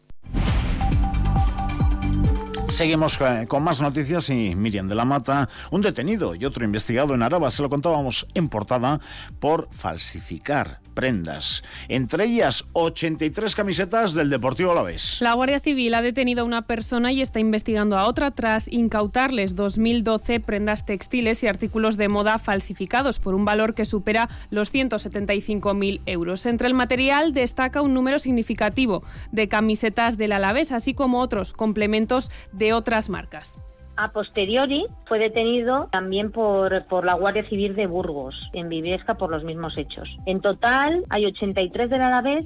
Seguimos 2.75 3.17
eh, 3.21 3.45
con 3.47 3.63
más 3.63 3.81
noticias 3.81 4.29
y 4.29 4.53
Miriam 4.53 4.89
de 4.89 4.95
la 4.95 5.05
Mata, 5.05 5.47
un 5.71 5.81
detenido 5.81 6.35
y 6.35 6.43
otro 6.43 6.65
investigado 6.65 7.15
en 7.15 7.23
Araba, 7.23 7.49
se 7.49 7.61
lo 7.61 7.69
contábamos 7.69 8.27
en 8.33 8.49
portada 8.49 8.99
por 9.39 9.69
falsificar 9.71 10.81
prendas, 10.95 11.63
entre 11.89 12.25
ellas 12.25 12.65
83 12.73 13.53
camisetas 13.53 14.15
del 14.15 14.31
Deportivo 14.31 14.71
Alavés. 14.71 15.17
La 15.21 15.33
Guardia 15.33 15.59
Civil 15.59 15.93
ha 15.93 16.01
detenido 16.01 16.41
a 16.41 16.45
una 16.45 16.63
persona 16.63 17.11
y 17.11 17.21
está 17.21 17.39
investigando 17.39 17.97
a 17.97 18.07
otra 18.07 18.31
tras 18.31 18.67
incautarles 18.67 19.55
2012 19.55 20.39
prendas 20.39 20.85
textiles 20.85 21.43
y 21.43 21.47
artículos 21.47 21.97
de 21.97 22.07
moda 22.07 22.39
falsificados 22.39 23.19
por 23.19 23.35
un 23.35 23.45
valor 23.45 23.75
que 23.75 23.85
supera 23.85 24.29
los 24.49 24.73
175.000 24.73 26.01
euros. 26.05 26.45
Entre 26.45 26.67
el 26.67 26.73
material 26.73 27.33
destaca 27.33 27.81
un 27.81 27.93
número 27.93 28.17
significativo 28.17 29.03
de 29.31 29.47
camisetas 29.47 30.17
del 30.17 30.31
Alavés, 30.31 30.71
así 30.71 30.93
como 30.93 31.19
otros 31.19 31.53
complementos 31.53 32.31
de 32.51 32.73
otras 32.73 33.09
marcas. 33.09 33.57
A 33.97 34.11
posteriori 34.11 34.85
fue 35.05 35.19
detenido 35.19 35.87
también 35.91 36.31
por, 36.31 36.85
por 36.85 37.05
la 37.05 37.13
Guardia 37.13 37.47
Civil 37.47 37.75
de 37.75 37.87
Burgos, 37.87 38.35
en 38.53 38.69
Viviesca, 38.69 39.15
por 39.15 39.29
los 39.29 39.43
mismos 39.43 39.77
hechos. 39.77 40.09
En 40.25 40.41
total 40.41 41.05
hay 41.09 41.25
83 41.25 41.89
del 41.89 42.01
Alavés. 42.01 42.45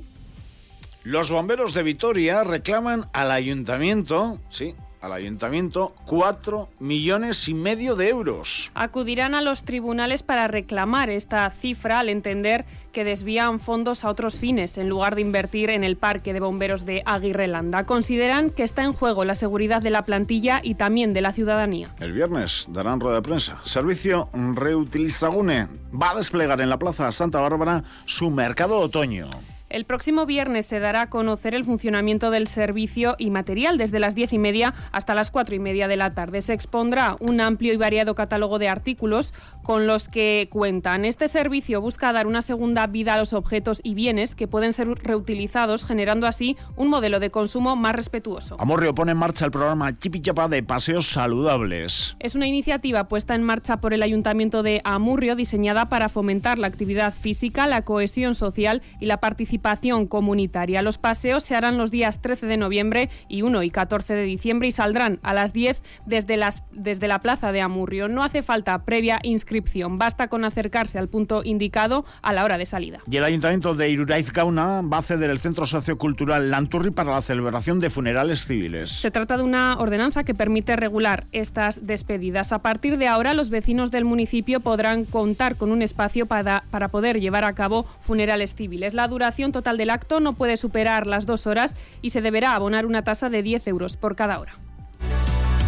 Los 1.04 1.32
bomberos 1.32 1.74
de 1.74 1.84
Vitoria 1.84 2.44
reclaman 2.44 3.06
al 3.14 3.32
ayuntamiento, 3.32 4.38
sí, 4.50 4.76
al 5.02 5.14
ayuntamiento 5.14 5.94
4 6.06 6.70
millones 6.80 7.48
y 7.48 7.54
medio 7.54 7.96
de 7.96 8.10
euros. 8.10 8.72
Acudirán 8.74 9.36
a 9.36 9.42
los 9.42 9.64
tribunales 9.64 10.24
para 10.24 10.48
reclamar 10.48 11.10
esta 11.10 11.50
cifra 11.52 12.00
al 12.00 12.10
entender 12.10 12.66
que 12.92 13.04
desvían 13.04 13.60
fondos 13.60 14.04
a 14.04 14.10
otros 14.10 14.40
fines 14.40 14.78
en 14.78 14.90
lugar 14.90 15.16
de 15.16 15.22
invertir 15.22 15.70
en 15.70 15.84
el 15.84 15.96
parque 15.96 16.34
de 16.34 16.40
bomberos 16.40 16.86
de 16.86 17.02
Aguirrelanda. 17.06 17.86
Consideran 17.86 18.50
que 18.50 18.64
está 18.64 18.84
en 18.84 18.94
juego 18.94 19.26
la 19.26 19.36
seguridad 19.36 19.82
de 19.82 19.90
la 19.90 20.06
plantilla 20.06 20.62
y 20.64 20.76
también 20.76 21.14
de 21.14 21.22
la 21.22 21.32
ciudadanía. 21.32 21.90
El 22.00 22.14
viernes 22.14 22.68
darán 22.70 23.00
rueda 23.00 23.18
de 23.18 23.22
prensa. 23.22 23.58
Servicio 23.64 24.30
Reutilizagune 24.34 25.68
va 25.92 26.12
a 26.12 26.16
desplegar 26.16 26.62
en 26.62 26.70
la 26.70 26.80
Plaza 26.80 27.12
Santa 27.12 27.40
Bárbara 27.40 27.84
su 28.06 28.30
mercado 28.30 28.80
otoño. 28.80 29.30
El 29.70 29.86
próximo 29.86 30.26
viernes 30.26 30.66
se 30.66 30.80
dará 30.80 31.02
a 31.02 31.10
conocer 31.12 31.54
el 31.54 31.64
funcionamiento 31.64 32.32
del 32.32 32.48
servicio 32.48 33.14
y 33.20 33.30
material 33.30 33.78
desde 33.78 34.00
las 34.00 34.16
diez 34.16 34.34
y 34.34 34.40
media 34.40 34.74
hasta 34.92 35.14
las 35.14 35.30
cuatro 35.30 35.54
y 35.54 35.60
media 35.60 35.88
de 35.88 35.96
la 35.96 36.16
tarde. 36.16 36.42
Se 36.42 36.54
expondrá 36.54 37.18
un 37.20 37.40
amplio 37.40 37.72
y 37.72 37.78
variado 37.78 38.16
catálogo 38.16 38.58
de 38.58 38.68
artículos 38.68 39.32
con 39.62 39.86
los 39.86 40.08
que 40.10 40.50
cuentan. 40.52 41.06
Este 41.06 41.28
servicio 41.28 41.82
busca 41.82 42.12
dar 42.12 42.26
una 42.26 42.42
segunda 42.42 42.88
vida 42.88 43.14
a 43.14 43.20
los 43.20 43.34
objetos 43.34 43.80
y 43.84 43.94
bienes 43.94 44.34
que 44.34 44.48
pueden 44.48 44.74
ser 44.74 44.88
reutilizados, 44.88 45.86
generando 45.86 46.26
así 46.26 46.58
un 46.76 46.88
modelo 46.88 47.20
de 47.20 47.30
consumo 47.30 47.76
más 47.76 47.96
respetuoso. 47.96 48.56
Amorrio 48.60 48.96
pone 48.96 49.12
en 49.12 49.20
marcha 49.20 49.46
el 49.46 49.52
programa 49.52 49.96
Chipichapa 49.96 50.48
de 50.48 50.64
paseos 50.64 51.10
saludables. 51.10 52.16
Es 52.20 52.34
una 52.34 52.48
iniciativa 52.48 53.08
puesta 53.08 53.36
en 53.36 53.44
marcha 53.44 53.78
por 53.78 53.94
el 53.94 54.02
Ayuntamiento 54.02 54.64
de 54.64 54.82
Amurrio, 54.84 55.36
diseñada 55.36 55.90
para 55.90 56.10
fomentar 56.10 56.58
la 56.58 56.66
actividad 56.66 57.14
física, 57.14 57.68
la 57.68 57.84
cohesión 57.84 58.34
social 58.34 58.82
y 59.00 59.06
la 59.06 59.18
participación 59.18 59.59
comunitaria. 60.08 60.82
Los 60.82 60.98
paseos 60.98 61.44
se 61.44 61.56
harán 61.56 61.78
los 61.78 61.92
días 61.92 62.22
13 62.22 62.48
de 62.48 62.58
noviembre 62.58 63.10
y 63.28 63.42
1 63.42 63.64
y 63.64 63.70
14 63.70 64.16
de 64.16 64.24
diciembre 64.24 64.68
y 64.68 64.72
saldrán 64.72 65.20
a 65.24 65.34
las 65.34 65.54
10 65.54 65.82
desde, 66.06 66.38
las, 66.38 66.64
desde 66.72 67.08
la 67.08 67.20
plaza 67.20 67.52
de 67.52 67.62
Amurrio. 67.62 68.08
No 68.08 68.24
hace 68.24 68.42
falta 68.42 68.86
previa 68.86 69.20
inscripción, 69.24 69.98
basta 69.98 70.28
con 70.28 70.46
acercarse 70.46 71.00
al 71.00 71.08
punto 71.08 71.42
indicado 71.44 72.06
a 72.22 72.34
la 72.34 72.44
hora 72.44 72.58
de 72.58 72.66
salida. 72.66 73.00
Y 73.10 73.18
el 73.18 73.24
Ayuntamiento 73.24 73.76
de 73.76 73.90
Iruraiz 73.90 74.32
Gauna 74.32 74.82
va 74.82 74.98
a 74.98 75.02
ceder 75.02 75.30
el 75.30 75.40
Centro 75.40 75.66
Sociocultural 75.66 76.50
Lanturri 76.50 76.92
para 76.92 77.12
la 77.12 77.22
celebración 77.22 77.80
de 77.80 77.90
funerales 77.90 78.46
civiles. 78.46 78.92
Se 78.92 79.12
trata 79.12 79.38
de 79.38 79.44
una 79.44 79.78
ordenanza 79.78 80.24
que 80.24 80.34
permite 80.34 80.76
regular 80.76 81.26
estas 81.32 81.86
despedidas. 81.86 82.52
A 82.52 82.60
partir 82.60 82.98
de 82.98 83.08
ahora, 83.08 83.34
los 83.34 83.50
vecinos 83.50 83.92
del 83.92 84.06
municipio 84.06 84.60
podrán 84.60 85.06
contar 85.06 85.56
con 85.56 85.72
un 85.72 85.82
espacio 85.82 86.26
para, 86.26 86.64
para 86.72 86.90
poder 86.90 87.20
llevar 87.20 87.44
a 87.44 87.54
cabo 87.54 87.84
funerales 88.02 88.56
civiles. 88.56 88.94
La 88.94 89.08
duración 89.08 89.49
total 89.52 89.78
del 89.78 89.90
acto 89.90 90.20
no 90.20 90.34
puede 90.34 90.58
superar 90.58 91.08
las 91.08 91.26
dos 91.26 91.48
horas 91.48 91.76
y 92.02 92.10
se 92.12 92.22
deberá 92.22 92.56
abonar 92.56 92.86
una 92.86 93.04
tasa 93.04 93.30
de 93.30 93.44
10 93.44 93.68
euros 93.68 93.98
por 93.98 94.16
cada 94.16 94.40
hora. 94.40 94.54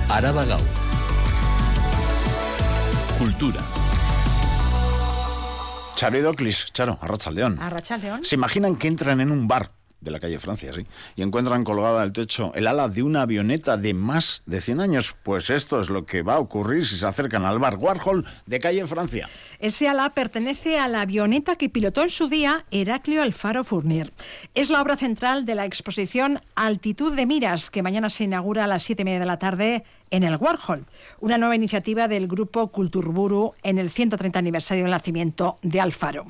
Araba 0.09 0.45
Gau. 0.45 0.59
Cultura. 3.17 3.61
Charo 5.95 6.17
y 6.17 6.21
Doclis, 6.21 6.65
Charo, 6.73 6.97
Arrachaldeón. 7.01 7.59
Arrachaldeón. 7.59 8.25
¿Se 8.25 8.35
imaginan 8.35 8.75
que 8.75 8.87
entran 8.87 9.21
en 9.21 9.31
un 9.31 9.47
bar 9.47 9.71
de 10.01 10.11
la 10.11 10.19
calle 10.19 10.39
Francia, 10.39 10.73
sí, 10.73 10.85
y 11.15 11.21
encuentran 11.21 11.63
colgada 11.63 12.01
al 12.01 12.11
techo 12.11 12.51
el 12.55 12.67
ala 12.67 12.89
de 12.89 13.03
una 13.03 13.21
avioneta 13.21 13.77
de 13.77 13.93
más 13.93 14.43
de 14.45 14.59
100 14.59 14.81
años? 14.81 15.15
Pues 15.23 15.49
esto 15.49 15.79
es 15.79 15.89
lo 15.89 16.05
que 16.05 16.23
va 16.23 16.35
a 16.35 16.39
ocurrir 16.39 16.85
si 16.85 16.97
se 16.97 17.07
acercan 17.07 17.45
al 17.45 17.59
bar 17.59 17.77
Warhol 17.77 18.25
de 18.45 18.59
calle 18.59 18.85
Francia. 18.87 19.29
Ese 19.59 19.87
ala 19.87 20.09
pertenece 20.09 20.79
a 20.79 20.87
la 20.87 21.01
avioneta 21.01 21.55
que 21.55 21.69
pilotó 21.69 22.01
en 22.03 22.09
su 22.09 22.27
día 22.27 22.65
Heraclio 22.71 23.21
Alfaro 23.21 23.63
Fournier. 23.63 24.11
Es 24.55 24.69
la 24.69 24.81
obra 24.81 24.97
central 24.97 25.45
de 25.45 25.55
la 25.55 25.65
exposición 25.65 26.41
Altitud 26.55 27.15
de 27.15 27.25
Miras, 27.25 27.69
que 27.69 27.83
mañana 27.83 28.09
se 28.09 28.23
inaugura 28.23 28.63
a 28.63 28.67
las 28.67 28.83
siete 28.83 29.03
y 29.03 29.05
media 29.05 29.19
de 29.19 29.25
la 29.25 29.39
tarde 29.39 29.83
en 30.09 30.23
el 30.23 30.35
Warhol, 30.35 30.85
una 31.19 31.37
nueva 31.37 31.55
iniciativa 31.55 32.07
del 32.07 32.27
grupo 32.27 32.67
Culturburu 32.71 33.53
en 33.63 33.77
el 33.77 33.89
130 33.89 34.37
aniversario 34.37 34.83
del 34.83 34.91
nacimiento 34.91 35.57
de 35.61 35.79
Alfaro. 35.79 36.25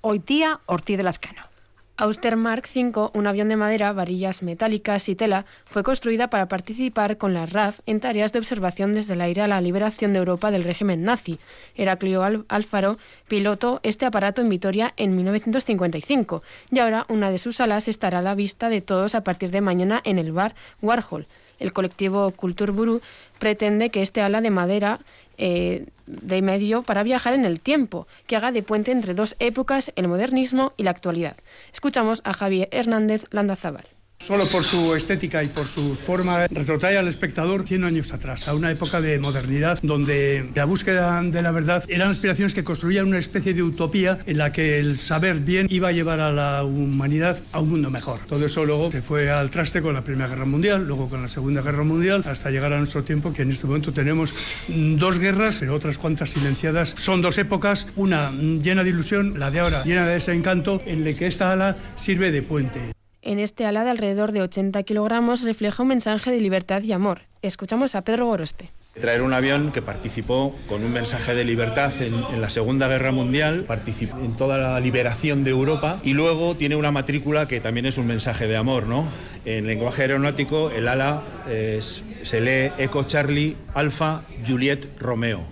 Hoy 0.00 0.18
tía 0.18 0.60
Ortiz 0.66 0.96
de 0.96 1.02
Lazcano. 1.04 1.51
Auster 1.98 2.36
Mark 2.36 2.64
V, 2.74 3.10
un 3.12 3.26
avión 3.26 3.50
de 3.50 3.56
madera, 3.56 3.92
varillas 3.92 4.42
metálicas 4.42 5.10
y 5.10 5.14
tela, 5.14 5.44
fue 5.64 5.82
construida 5.82 6.30
para 6.30 6.48
participar 6.48 7.18
con 7.18 7.34
la 7.34 7.44
RAF 7.44 7.80
en 7.84 8.00
tareas 8.00 8.32
de 8.32 8.38
observación 8.38 8.94
desde 8.94 9.12
el 9.12 9.20
aire 9.20 9.42
a 9.42 9.46
la 9.46 9.60
liberación 9.60 10.14
de 10.14 10.20
Europa 10.20 10.50
del 10.50 10.64
régimen 10.64 11.04
nazi. 11.04 11.38
Heraclio 11.76 12.46
Alfaro 12.48 12.98
pilotó 13.28 13.80
este 13.82 14.06
aparato 14.06 14.40
en 14.40 14.48
Vitoria 14.48 14.94
en 14.96 15.14
1955 15.14 16.42
y 16.70 16.78
ahora 16.78 17.04
una 17.10 17.30
de 17.30 17.36
sus 17.36 17.60
alas 17.60 17.86
estará 17.88 18.20
a 18.20 18.22
la 18.22 18.34
vista 18.34 18.70
de 18.70 18.80
todos 18.80 19.14
a 19.14 19.22
partir 19.22 19.50
de 19.50 19.60
mañana 19.60 20.00
en 20.04 20.18
el 20.18 20.32
bar 20.32 20.54
Warhol. 20.80 21.26
El 21.58 21.74
colectivo 21.74 22.30
Kulturburu 22.32 23.02
pretende 23.42 23.90
que 23.90 24.02
este 24.02 24.20
ala 24.20 24.40
de 24.40 24.50
madera 24.50 25.00
eh, 25.36 25.86
de 26.06 26.42
medio 26.42 26.84
para 26.84 27.02
viajar 27.02 27.34
en 27.34 27.44
el 27.44 27.58
tiempo, 27.58 28.06
que 28.28 28.36
haga 28.36 28.52
de 28.52 28.62
puente 28.62 28.92
entre 28.92 29.14
dos 29.14 29.34
épocas, 29.40 29.90
el 29.96 30.06
modernismo 30.06 30.74
y 30.76 30.84
la 30.84 30.92
actualidad. 30.92 31.34
Escuchamos 31.72 32.20
a 32.22 32.34
Javier 32.34 32.68
Hernández 32.70 33.24
Landazábal. 33.30 33.86
Solo 34.26 34.46
por 34.46 34.62
su 34.62 34.94
estética 34.94 35.42
y 35.42 35.48
por 35.48 35.66
su 35.66 35.96
forma 35.96 36.46
retrotrae 36.46 36.96
al 36.96 37.08
espectador 37.08 37.66
100 37.66 37.82
años 37.82 38.12
atrás, 38.12 38.46
a 38.46 38.54
una 38.54 38.70
época 38.70 39.00
de 39.00 39.18
modernidad 39.18 39.80
donde 39.82 40.48
la 40.54 40.64
búsqueda 40.64 41.20
de 41.24 41.42
la 41.42 41.50
verdad 41.50 41.82
eran 41.88 42.08
aspiraciones 42.08 42.54
que 42.54 42.62
construían 42.62 43.08
una 43.08 43.18
especie 43.18 43.52
de 43.52 43.64
utopía 43.64 44.18
en 44.26 44.38
la 44.38 44.52
que 44.52 44.78
el 44.78 44.96
saber 44.96 45.40
bien 45.40 45.66
iba 45.70 45.88
a 45.88 45.92
llevar 45.92 46.20
a 46.20 46.30
la 46.30 46.62
humanidad 46.62 47.36
a 47.50 47.58
un 47.58 47.70
mundo 47.70 47.90
mejor. 47.90 48.20
Todo 48.28 48.46
eso 48.46 48.64
luego 48.64 48.92
se 48.92 49.02
fue 49.02 49.28
al 49.28 49.50
traste 49.50 49.82
con 49.82 49.92
la 49.92 50.04
Primera 50.04 50.28
Guerra 50.28 50.44
Mundial, 50.44 50.86
luego 50.86 51.08
con 51.08 51.20
la 51.20 51.28
Segunda 51.28 51.60
Guerra 51.60 51.82
Mundial, 51.82 52.22
hasta 52.24 52.50
llegar 52.50 52.72
a 52.72 52.78
nuestro 52.78 53.02
tiempo 53.02 53.32
que 53.32 53.42
en 53.42 53.50
este 53.50 53.66
momento 53.66 53.92
tenemos 53.92 54.32
dos 54.68 55.18
guerras, 55.18 55.56
pero 55.58 55.74
otras 55.74 55.98
cuantas 55.98 56.30
silenciadas. 56.30 56.94
Son 56.96 57.22
dos 57.22 57.38
épocas, 57.38 57.88
una 57.96 58.30
llena 58.30 58.84
de 58.84 58.90
ilusión, 58.90 59.40
la 59.40 59.50
de 59.50 59.58
ahora 59.58 59.82
llena 59.82 60.06
de 60.06 60.16
ese 60.16 60.32
encanto 60.32 60.80
en 60.86 61.04
el 61.04 61.16
que 61.16 61.26
esta 61.26 61.50
ala 61.50 61.76
sirve 61.96 62.30
de 62.30 62.42
puente. 62.42 63.01
En 63.24 63.38
este 63.38 63.64
ala 63.64 63.84
de 63.84 63.90
alrededor 63.90 64.32
de 64.32 64.42
80 64.42 64.82
kilogramos 64.82 65.42
refleja 65.42 65.84
un 65.84 65.90
mensaje 65.90 66.32
de 66.32 66.40
libertad 66.40 66.82
y 66.82 66.90
amor. 66.90 67.22
Escuchamos 67.40 67.94
a 67.94 68.02
Pedro 68.02 68.26
Gorospe. 68.26 68.70
Traer 69.00 69.22
un 69.22 69.32
avión 69.32 69.70
que 69.70 69.80
participó 69.80 70.54
con 70.68 70.82
un 70.82 70.92
mensaje 70.92 71.32
de 71.32 71.44
libertad 71.44 71.92
en, 72.02 72.40
la 72.40 72.50
Segunda 72.50 72.88
Guerra 72.88 73.12
Mundial, 73.12 73.62
participó 73.62 74.18
en 74.18 74.36
toda 74.36 74.58
la 74.58 74.80
liberación 74.80 75.44
de 75.44 75.50
Europa 75.50 76.00
y 76.02 76.14
luego 76.14 76.56
tiene 76.56 76.74
una 76.74 76.90
matrícula 76.90 77.46
que 77.46 77.60
también 77.60 77.86
es 77.86 77.96
un 77.96 78.08
mensaje 78.08 78.48
de 78.48 78.56
amor, 78.56 78.86
¿no? 78.88 79.06
En 79.44 79.68
lenguaje 79.68 80.02
aeronáutico 80.02 80.70
el 80.70 80.88
ala 80.88 81.22
es, 81.48 82.02
se 82.24 82.40
lee 82.40 82.72
Eco 82.76 83.04
Charlie 83.04 83.56
Alfa 83.72 84.22
Juliet 84.46 84.98
Romeo. 84.98 85.51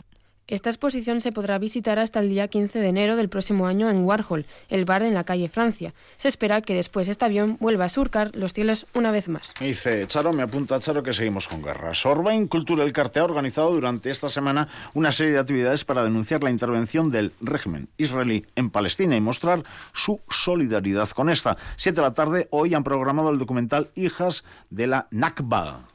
Esta 0.50 0.68
exposición 0.68 1.20
se 1.20 1.30
podrá 1.30 1.60
visitar 1.60 2.00
hasta 2.00 2.18
el 2.18 2.28
día 2.28 2.48
15 2.48 2.80
de 2.80 2.88
enero 2.88 3.14
del 3.14 3.28
próximo 3.28 3.68
año 3.68 3.88
en 3.88 4.04
Warhol, 4.04 4.46
el 4.68 4.84
bar 4.84 5.04
en 5.04 5.14
la 5.14 5.22
calle 5.22 5.48
Francia. 5.48 5.94
Se 6.16 6.26
espera 6.26 6.60
que 6.60 6.74
después 6.74 7.06
este 7.06 7.24
avión 7.24 7.56
vuelva 7.60 7.84
a 7.84 7.88
surcar 7.88 8.32
los 8.34 8.52
cielos 8.52 8.86
una 8.94 9.12
vez 9.12 9.28
más. 9.28 9.54
Me 9.60 9.68
dice 9.68 10.08
Charo, 10.08 10.32
me 10.32 10.42
apunta 10.42 10.80
Charo 10.80 11.04
que 11.04 11.12
seguimos 11.12 11.46
con 11.46 11.62
guerras. 11.62 12.04
Orbain 12.04 12.48
Cultura 12.48 12.82
El 12.82 12.92
Carte 12.92 13.20
ha 13.20 13.24
organizado 13.24 13.70
durante 13.70 14.10
esta 14.10 14.28
semana 14.28 14.66
una 14.92 15.12
serie 15.12 15.34
de 15.34 15.38
actividades 15.38 15.84
para 15.84 16.02
denunciar 16.02 16.42
la 16.42 16.50
intervención 16.50 17.12
del 17.12 17.32
régimen 17.40 17.88
israelí 17.96 18.44
en 18.56 18.70
Palestina 18.70 19.14
y 19.14 19.20
mostrar 19.20 19.62
su 19.92 20.18
solidaridad 20.28 21.08
con 21.10 21.30
esta. 21.30 21.56
Siete 21.76 22.00
de 22.00 22.02
la 22.02 22.14
tarde, 22.14 22.48
hoy 22.50 22.74
han 22.74 22.82
programado 22.82 23.30
el 23.30 23.38
documental 23.38 23.90
Hijas 23.94 24.42
de 24.68 24.88
la 24.88 25.06
Nakba. 25.12 25.89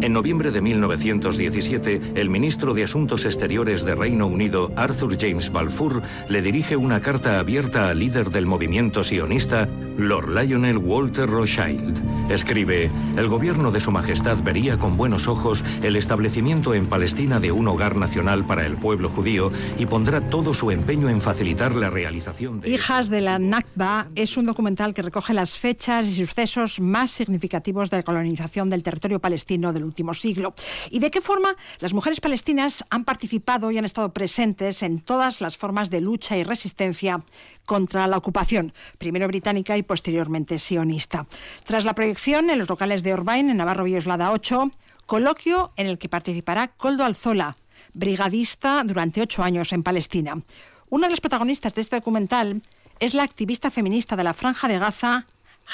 En 0.00 0.12
noviembre 0.12 0.50
de 0.50 0.60
1917, 0.60 2.12
el 2.14 2.28
ministro 2.28 2.74
de 2.74 2.84
Asuntos 2.84 3.24
Exteriores 3.24 3.84
de 3.84 3.94
Reino 3.94 4.26
Unido, 4.26 4.70
Arthur 4.76 5.16
James 5.18 5.50
Balfour, 5.50 6.02
le 6.28 6.42
dirige 6.42 6.76
una 6.76 7.00
carta 7.00 7.38
abierta 7.38 7.88
al 7.88 7.98
líder 7.98 8.30
del 8.30 8.46
movimiento 8.46 9.02
sionista, 9.02 9.68
Lord 9.96 10.28
Lionel 10.28 10.78
Walter 10.78 11.28
Rothschild. 11.28 12.30
Escribe, 12.30 12.90
el 13.16 13.26
gobierno 13.28 13.72
de 13.72 13.80
Su 13.80 13.90
Majestad 13.90 14.36
vería 14.42 14.78
con 14.78 14.96
buenos 14.96 15.26
ojos 15.26 15.64
el 15.82 15.96
establecimiento 15.96 16.74
en 16.74 16.86
Palestina 16.86 17.40
de 17.40 17.50
un 17.50 17.66
hogar 17.66 17.96
nacional 17.96 18.46
para 18.46 18.66
el 18.66 18.76
pueblo 18.76 19.08
judío 19.08 19.50
y 19.78 19.86
pondrá 19.86 20.28
todo 20.28 20.52
su 20.54 20.70
empeño 20.70 21.08
en 21.08 21.22
facilitar 21.22 21.74
la 21.74 21.90
realización 21.90 22.60
de... 22.60 22.70
Hijas 22.70 23.08
de 23.08 23.22
la 23.22 23.38
Nakba 23.38 24.08
es 24.14 24.36
un 24.36 24.46
documental 24.46 24.94
que 24.94 25.02
recoge 25.02 25.34
las 25.34 25.58
fechas 25.58 26.06
y 26.06 26.26
sucesos 26.26 26.80
más 26.80 27.10
significativos 27.10 27.90
de 27.90 27.96
la 27.96 28.02
colonización 28.02 28.70
del 28.70 28.82
territorio 28.82 29.18
palestino 29.18 29.72
del 29.78 29.84
último 29.84 30.12
siglo 30.12 30.54
y 30.90 30.98
de 30.98 31.10
qué 31.10 31.20
forma 31.20 31.56
las 31.78 31.94
mujeres 31.94 32.20
palestinas 32.20 32.84
han 32.90 33.04
participado 33.04 33.70
y 33.70 33.78
han 33.78 33.84
estado 33.84 34.12
presentes 34.12 34.82
en 34.82 35.00
todas 35.00 35.40
las 35.40 35.56
formas 35.56 35.88
de 35.88 36.00
lucha 36.00 36.36
y 36.36 36.42
resistencia 36.42 37.22
contra 37.64 38.06
la 38.06 38.16
ocupación, 38.16 38.72
primero 38.98 39.28
británica 39.28 39.76
y 39.76 39.82
posteriormente 39.82 40.58
sionista. 40.58 41.26
Tras 41.64 41.84
la 41.84 41.94
proyección 41.94 42.50
en 42.50 42.58
los 42.58 42.68
locales 42.68 43.02
de 43.02 43.12
Orbain, 43.12 43.50
en 43.50 43.56
Navarro 43.56 43.84
Villoslada 43.84 44.32
8, 44.32 44.70
coloquio 45.06 45.72
en 45.76 45.86
el 45.86 45.98
que 45.98 46.08
participará 46.08 46.68
Coldo 46.68 47.04
Alzola, 47.04 47.56
brigadista 47.94 48.82
durante 48.84 49.20
ocho 49.20 49.42
años 49.42 49.72
en 49.72 49.82
Palestina. 49.82 50.42
Una 50.90 51.06
de 51.06 51.12
las 51.12 51.20
protagonistas 51.20 51.74
de 51.74 51.82
este 51.82 51.96
documental 51.96 52.62
es 53.00 53.14
la 53.14 53.22
activista 53.22 53.70
feminista 53.70 54.16
de 54.16 54.24
la 54.24 54.34
Franja 54.34 54.66
de 54.66 54.78
Gaza, 54.78 55.26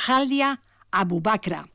Haldia 0.06 0.60
Abubakra. 0.90 1.68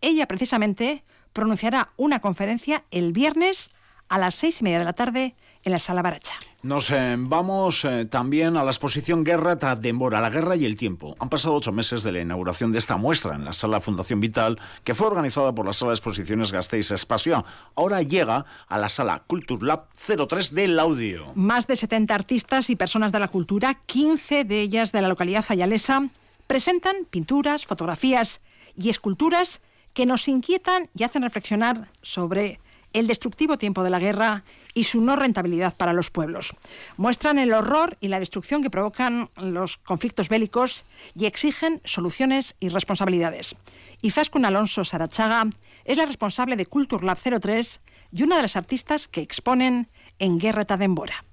Ella, 0.00 0.26
precisamente, 0.26 1.02
pronunciará 1.34 1.90
una 1.98 2.20
conferencia 2.20 2.84
el 2.90 3.12
viernes 3.12 3.70
a 4.08 4.18
las 4.18 4.34
seis 4.34 4.62
y 4.62 4.64
media 4.64 4.78
de 4.78 4.84
la 4.84 4.92
tarde 4.94 5.34
en 5.64 5.72
la 5.72 5.78
Sala 5.78 6.02
Baracha. 6.02 6.34
Nos 6.62 6.90
eh, 6.90 7.16
vamos 7.18 7.84
eh, 7.84 8.06
también 8.06 8.56
a 8.56 8.64
la 8.64 8.70
exposición 8.70 9.24
Guerra 9.24 9.58
Tadembora, 9.58 10.20
la 10.20 10.30
guerra 10.30 10.56
y 10.56 10.64
el 10.64 10.76
tiempo. 10.76 11.14
Han 11.18 11.28
pasado 11.28 11.54
ocho 11.54 11.72
meses 11.72 12.02
de 12.02 12.12
la 12.12 12.20
inauguración 12.20 12.72
de 12.72 12.78
esta 12.78 12.96
muestra 12.96 13.34
en 13.34 13.44
la 13.44 13.52
Sala 13.52 13.80
Fundación 13.80 14.20
Vital, 14.20 14.58
que 14.82 14.94
fue 14.94 15.06
organizada 15.06 15.54
por 15.54 15.66
la 15.66 15.72
Sala 15.72 15.90
de 15.90 15.94
Exposiciones 15.94 16.52
Gasteiz 16.52 16.90
Espacio. 16.90 17.44
Ahora 17.74 18.02
llega 18.02 18.46
a 18.68 18.78
la 18.78 18.88
Sala 18.88 19.24
Culturlab 19.26 19.86
03 19.94 20.54
del 20.54 20.78
Audio. 20.78 21.32
Más 21.34 21.66
de 21.66 21.76
70 21.76 22.14
artistas 22.14 22.70
y 22.70 22.76
personas 22.76 23.12
de 23.12 23.20
la 23.20 23.28
cultura, 23.28 23.74
15 23.86 24.44
de 24.44 24.60
ellas 24.60 24.92
de 24.92 25.02
la 25.02 25.08
localidad 25.08 25.44
ayalesa, 25.48 26.08
presentan 26.46 26.96
pinturas, 27.10 27.66
fotografías 27.66 28.40
y 28.76 28.90
esculturas 28.90 29.60
que 29.94 30.06
nos 30.06 30.28
inquietan 30.28 30.90
y 30.94 31.04
hacen 31.04 31.22
reflexionar 31.22 31.88
sobre 32.02 32.60
el 32.92 33.06
destructivo 33.06 33.58
tiempo 33.58 33.82
de 33.82 33.90
la 33.90 33.98
guerra 33.98 34.44
y 34.72 34.84
su 34.84 35.00
no 35.00 35.16
rentabilidad 35.16 35.76
para 35.76 35.92
los 35.92 36.10
pueblos. 36.10 36.54
Muestran 36.96 37.38
el 37.38 37.52
horror 37.52 37.96
y 38.00 38.08
la 38.08 38.20
destrucción 38.20 38.62
que 38.62 38.70
provocan 38.70 39.30
los 39.36 39.76
conflictos 39.78 40.28
bélicos 40.28 40.84
y 41.14 41.26
exigen 41.26 41.80
soluciones 41.84 42.54
y 42.60 42.68
responsabilidades. 42.68 43.56
Izaskun 44.02 44.44
Alonso 44.44 44.84
Sarachaga 44.84 45.46
es 45.84 45.98
la 45.98 46.06
responsable 46.06 46.56
de 46.56 46.66
Culture 46.66 47.04
Lab 47.04 47.18
03 47.18 47.80
y 48.12 48.22
una 48.22 48.36
de 48.36 48.42
las 48.42 48.56
artistas 48.56 49.08
que 49.08 49.20
exponen 49.20 49.88
en 50.18 50.38
Guerra 50.38 50.64
Tadembora. 50.64 51.24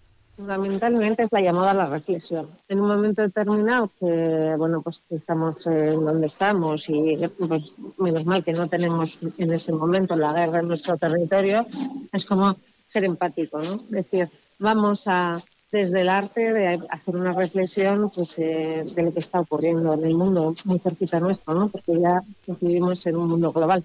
Fundamentalmente 0.41 1.21
es 1.21 1.29
la 1.31 1.39
llamada 1.39 1.69
a 1.69 1.75
la 1.75 1.85
reflexión. 1.85 2.49
En 2.67 2.81
un 2.81 2.87
momento 2.87 3.21
determinado 3.21 3.91
que, 3.99 4.55
bueno, 4.57 4.81
pues 4.81 5.03
estamos 5.11 5.67
en 5.67 6.03
donde 6.03 6.25
estamos 6.25 6.89
y 6.89 7.15
pues, 7.37 7.61
menos 7.99 8.25
mal 8.25 8.43
que 8.43 8.51
no 8.51 8.67
tenemos 8.67 9.19
en 9.37 9.53
ese 9.53 9.71
momento 9.71 10.15
la 10.15 10.33
guerra 10.33 10.61
en 10.61 10.67
nuestro 10.67 10.97
territorio, 10.97 11.67
es 12.11 12.25
como 12.25 12.55
ser 12.83 13.03
empático, 13.03 13.61
¿no? 13.61 13.75
Es 13.75 13.91
decir, 13.91 14.29
vamos 14.57 15.03
a 15.05 15.39
desde 15.71 16.01
el 16.01 16.09
arte 16.09 16.51
de 16.53 16.79
hacer 16.89 17.15
una 17.15 17.33
reflexión 17.33 18.09
pues, 18.09 18.39
eh, 18.39 18.83
de 18.95 19.03
lo 19.03 19.13
que 19.13 19.19
está 19.19 19.41
ocurriendo 19.41 19.93
en 19.93 20.05
el 20.05 20.15
mundo 20.15 20.55
muy 20.65 20.79
cerquita 20.79 21.19
nuestro, 21.19 21.53
¿no? 21.53 21.69
Porque 21.69 22.01
ya 22.01 22.19
vivimos 22.59 23.05
en 23.05 23.15
un 23.15 23.29
mundo 23.29 23.51
global. 23.51 23.83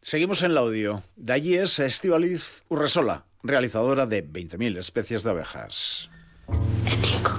Seguimos 0.00 0.42
en 0.42 0.52
el 0.52 0.56
audio. 0.56 1.02
De 1.16 1.34
allí 1.34 1.56
es 1.56 1.78
Estivaliz 1.78 2.62
Urresola, 2.70 3.22
realizadora 3.42 4.06
de 4.06 4.26
20.000 4.26 4.78
especies 4.78 5.22
de 5.22 5.30
abejas. 5.30 6.08
Enrico, 6.86 7.32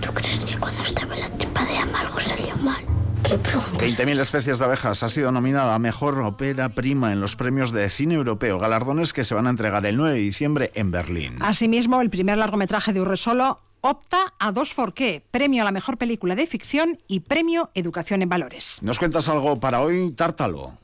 ¿tú 0.00 0.12
crees 0.14 0.44
que 0.44 0.56
cuando 0.58 0.82
estaba 0.82 1.14
en 1.14 1.20
la 1.20 1.30
tripa 1.30 1.64
de 1.64 1.78
Ama 1.78 2.00
algo 2.00 2.20
salió 2.20 2.56
mal? 2.58 2.84
¿Qué 3.22 3.36
20.000 3.36 4.20
especies 4.20 4.58
de 4.58 4.64
abejas 4.64 5.02
ha 5.02 5.08
sido 5.08 5.32
nominada 5.32 5.74
a 5.74 5.78
Mejor 5.78 6.18
Ópera 6.20 6.70
Prima 6.70 7.12
en 7.12 7.20
los 7.20 7.36
premios 7.36 7.72
de 7.72 7.88
cine 7.88 8.14
europeo, 8.14 8.58
galardones 8.58 9.12
que 9.12 9.24
se 9.24 9.34
van 9.34 9.46
a 9.46 9.50
entregar 9.50 9.86
el 9.86 9.96
9 9.96 10.16
de 10.16 10.20
diciembre 10.20 10.70
en 10.74 10.90
Berlín. 10.90 11.38
Asimismo, 11.40 12.00
el 12.00 12.10
primer 12.10 12.38
largometraje 12.38 12.92
de 12.92 13.00
Urresolo 13.00 13.58
opta 13.80 14.34
a 14.38 14.52
dos 14.52 14.72
Forqué, 14.72 15.24
premio 15.30 15.62
a 15.62 15.64
la 15.64 15.72
mejor 15.72 15.98
película 15.98 16.34
de 16.34 16.46
ficción 16.46 16.98
y 17.08 17.20
premio 17.20 17.70
Educación 17.74 18.22
en 18.22 18.28
Valores. 18.28 18.78
¿Nos 18.82 18.98
cuentas 18.98 19.28
algo 19.28 19.58
para 19.60 19.80
hoy, 19.80 20.12
Tártalo? 20.12 20.78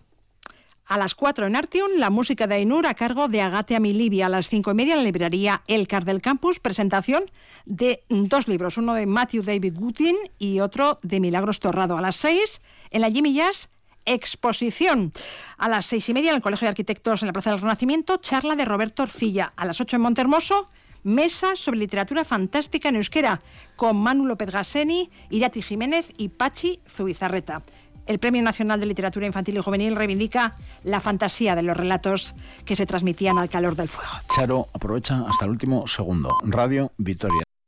A 0.89 0.97
las 0.97 1.15
4 1.15 1.47
en 1.47 1.55
Artium, 1.55 1.91
la 1.99 2.09
música 2.09 2.47
de 2.47 2.55
Ainur 2.55 2.87
a 2.87 2.95
cargo 2.95 3.29
de 3.29 3.43
Agate 3.43 3.77
Amilibia. 3.77 4.25
A 4.25 4.29
las 4.31 4.49
5 4.49 4.71
y 4.71 4.75
media 4.75 4.95
en 4.95 5.01
la 5.01 5.05
librería 5.05 5.63
El 5.67 5.87
Car 5.87 6.07
del 6.07 6.23
Campus, 6.23 6.61
presentación 6.61 7.25
de 7.67 8.05
dos 8.09 8.49
libros, 8.49 8.79
uno 8.79 8.95
de 8.95 9.05
Matthew 9.05 9.43
David 9.43 9.75
Gutin 9.77 10.17
y 10.39 10.61
otro 10.61 10.99
de 11.03 11.21
Milagros 11.21 11.61
Torrado. 11.61 11.99
A 11.99 12.01
las 12.01 12.17
6 12.17 12.63
en 12.91 13.03
la 13.03 13.11
Jimmy 13.11 13.35
Jazz, 13.35 13.69
exposición. 14.07 15.13
A 15.59 15.69
las 15.69 15.85
seis 15.85 16.09
y 16.09 16.15
media 16.15 16.31
en 16.31 16.37
el 16.37 16.43
Colegio 16.43 16.65
de 16.65 16.71
Arquitectos 16.71 17.23
en 17.23 17.27
la 17.27 17.35
Plaza 17.35 17.51
del 17.51 17.61
Renacimiento, 17.61 18.17
charla 18.17 18.57
de 18.57 18.65
Roberto 18.65 19.03
Orfilla. 19.03 19.53
A 19.57 19.67
las 19.67 19.83
8 19.83 19.97
en 19.97 20.03
Montermoso, 20.03 20.71
mesa 21.03 21.55
sobre 21.55 21.81
literatura 21.81 22.25
fantástica 22.25 22.89
en 22.89 22.97
euskera 22.97 23.43
con 23.77 23.99
Manu 23.99 24.25
López 24.25 24.51
Gaseni, 24.51 25.11
Irati 25.29 25.61
Jiménez 25.61 26.13
y 26.17 26.31
Pachi 26.31 26.81
Zubizarreta. 26.89 27.63
El 28.09 28.19
Premio 28.19 28.43
Nacional 28.43 28.81
de 28.81 28.87
Literatura 28.87 29.27
Infantil 29.27 29.59
y 29.59 29.61
Juvenil 29.61 29.95
reivindica 29.95 30.55
la 30.83 30.99
fantasía 30.99 31.55
de 31.55 31.63
los 31.63 31.77
relatos 31.77 32.35
que 32.65 32.75
se 32.75 32.87
transmitían 32.87 33.39
al 33.39 33.51
calor 33.51 33.77
del 33.77 33.89
fuego. 33.89 34.11
Charo, 34.35 34.69
aprovecha 34.73 35.25
hasta 35.29 35.45
el 35.45 35.51
último 35.51 35.87
segundo. 35.87 36.39
Radio 36.43 36.91
Vitoria. 36.97 37.48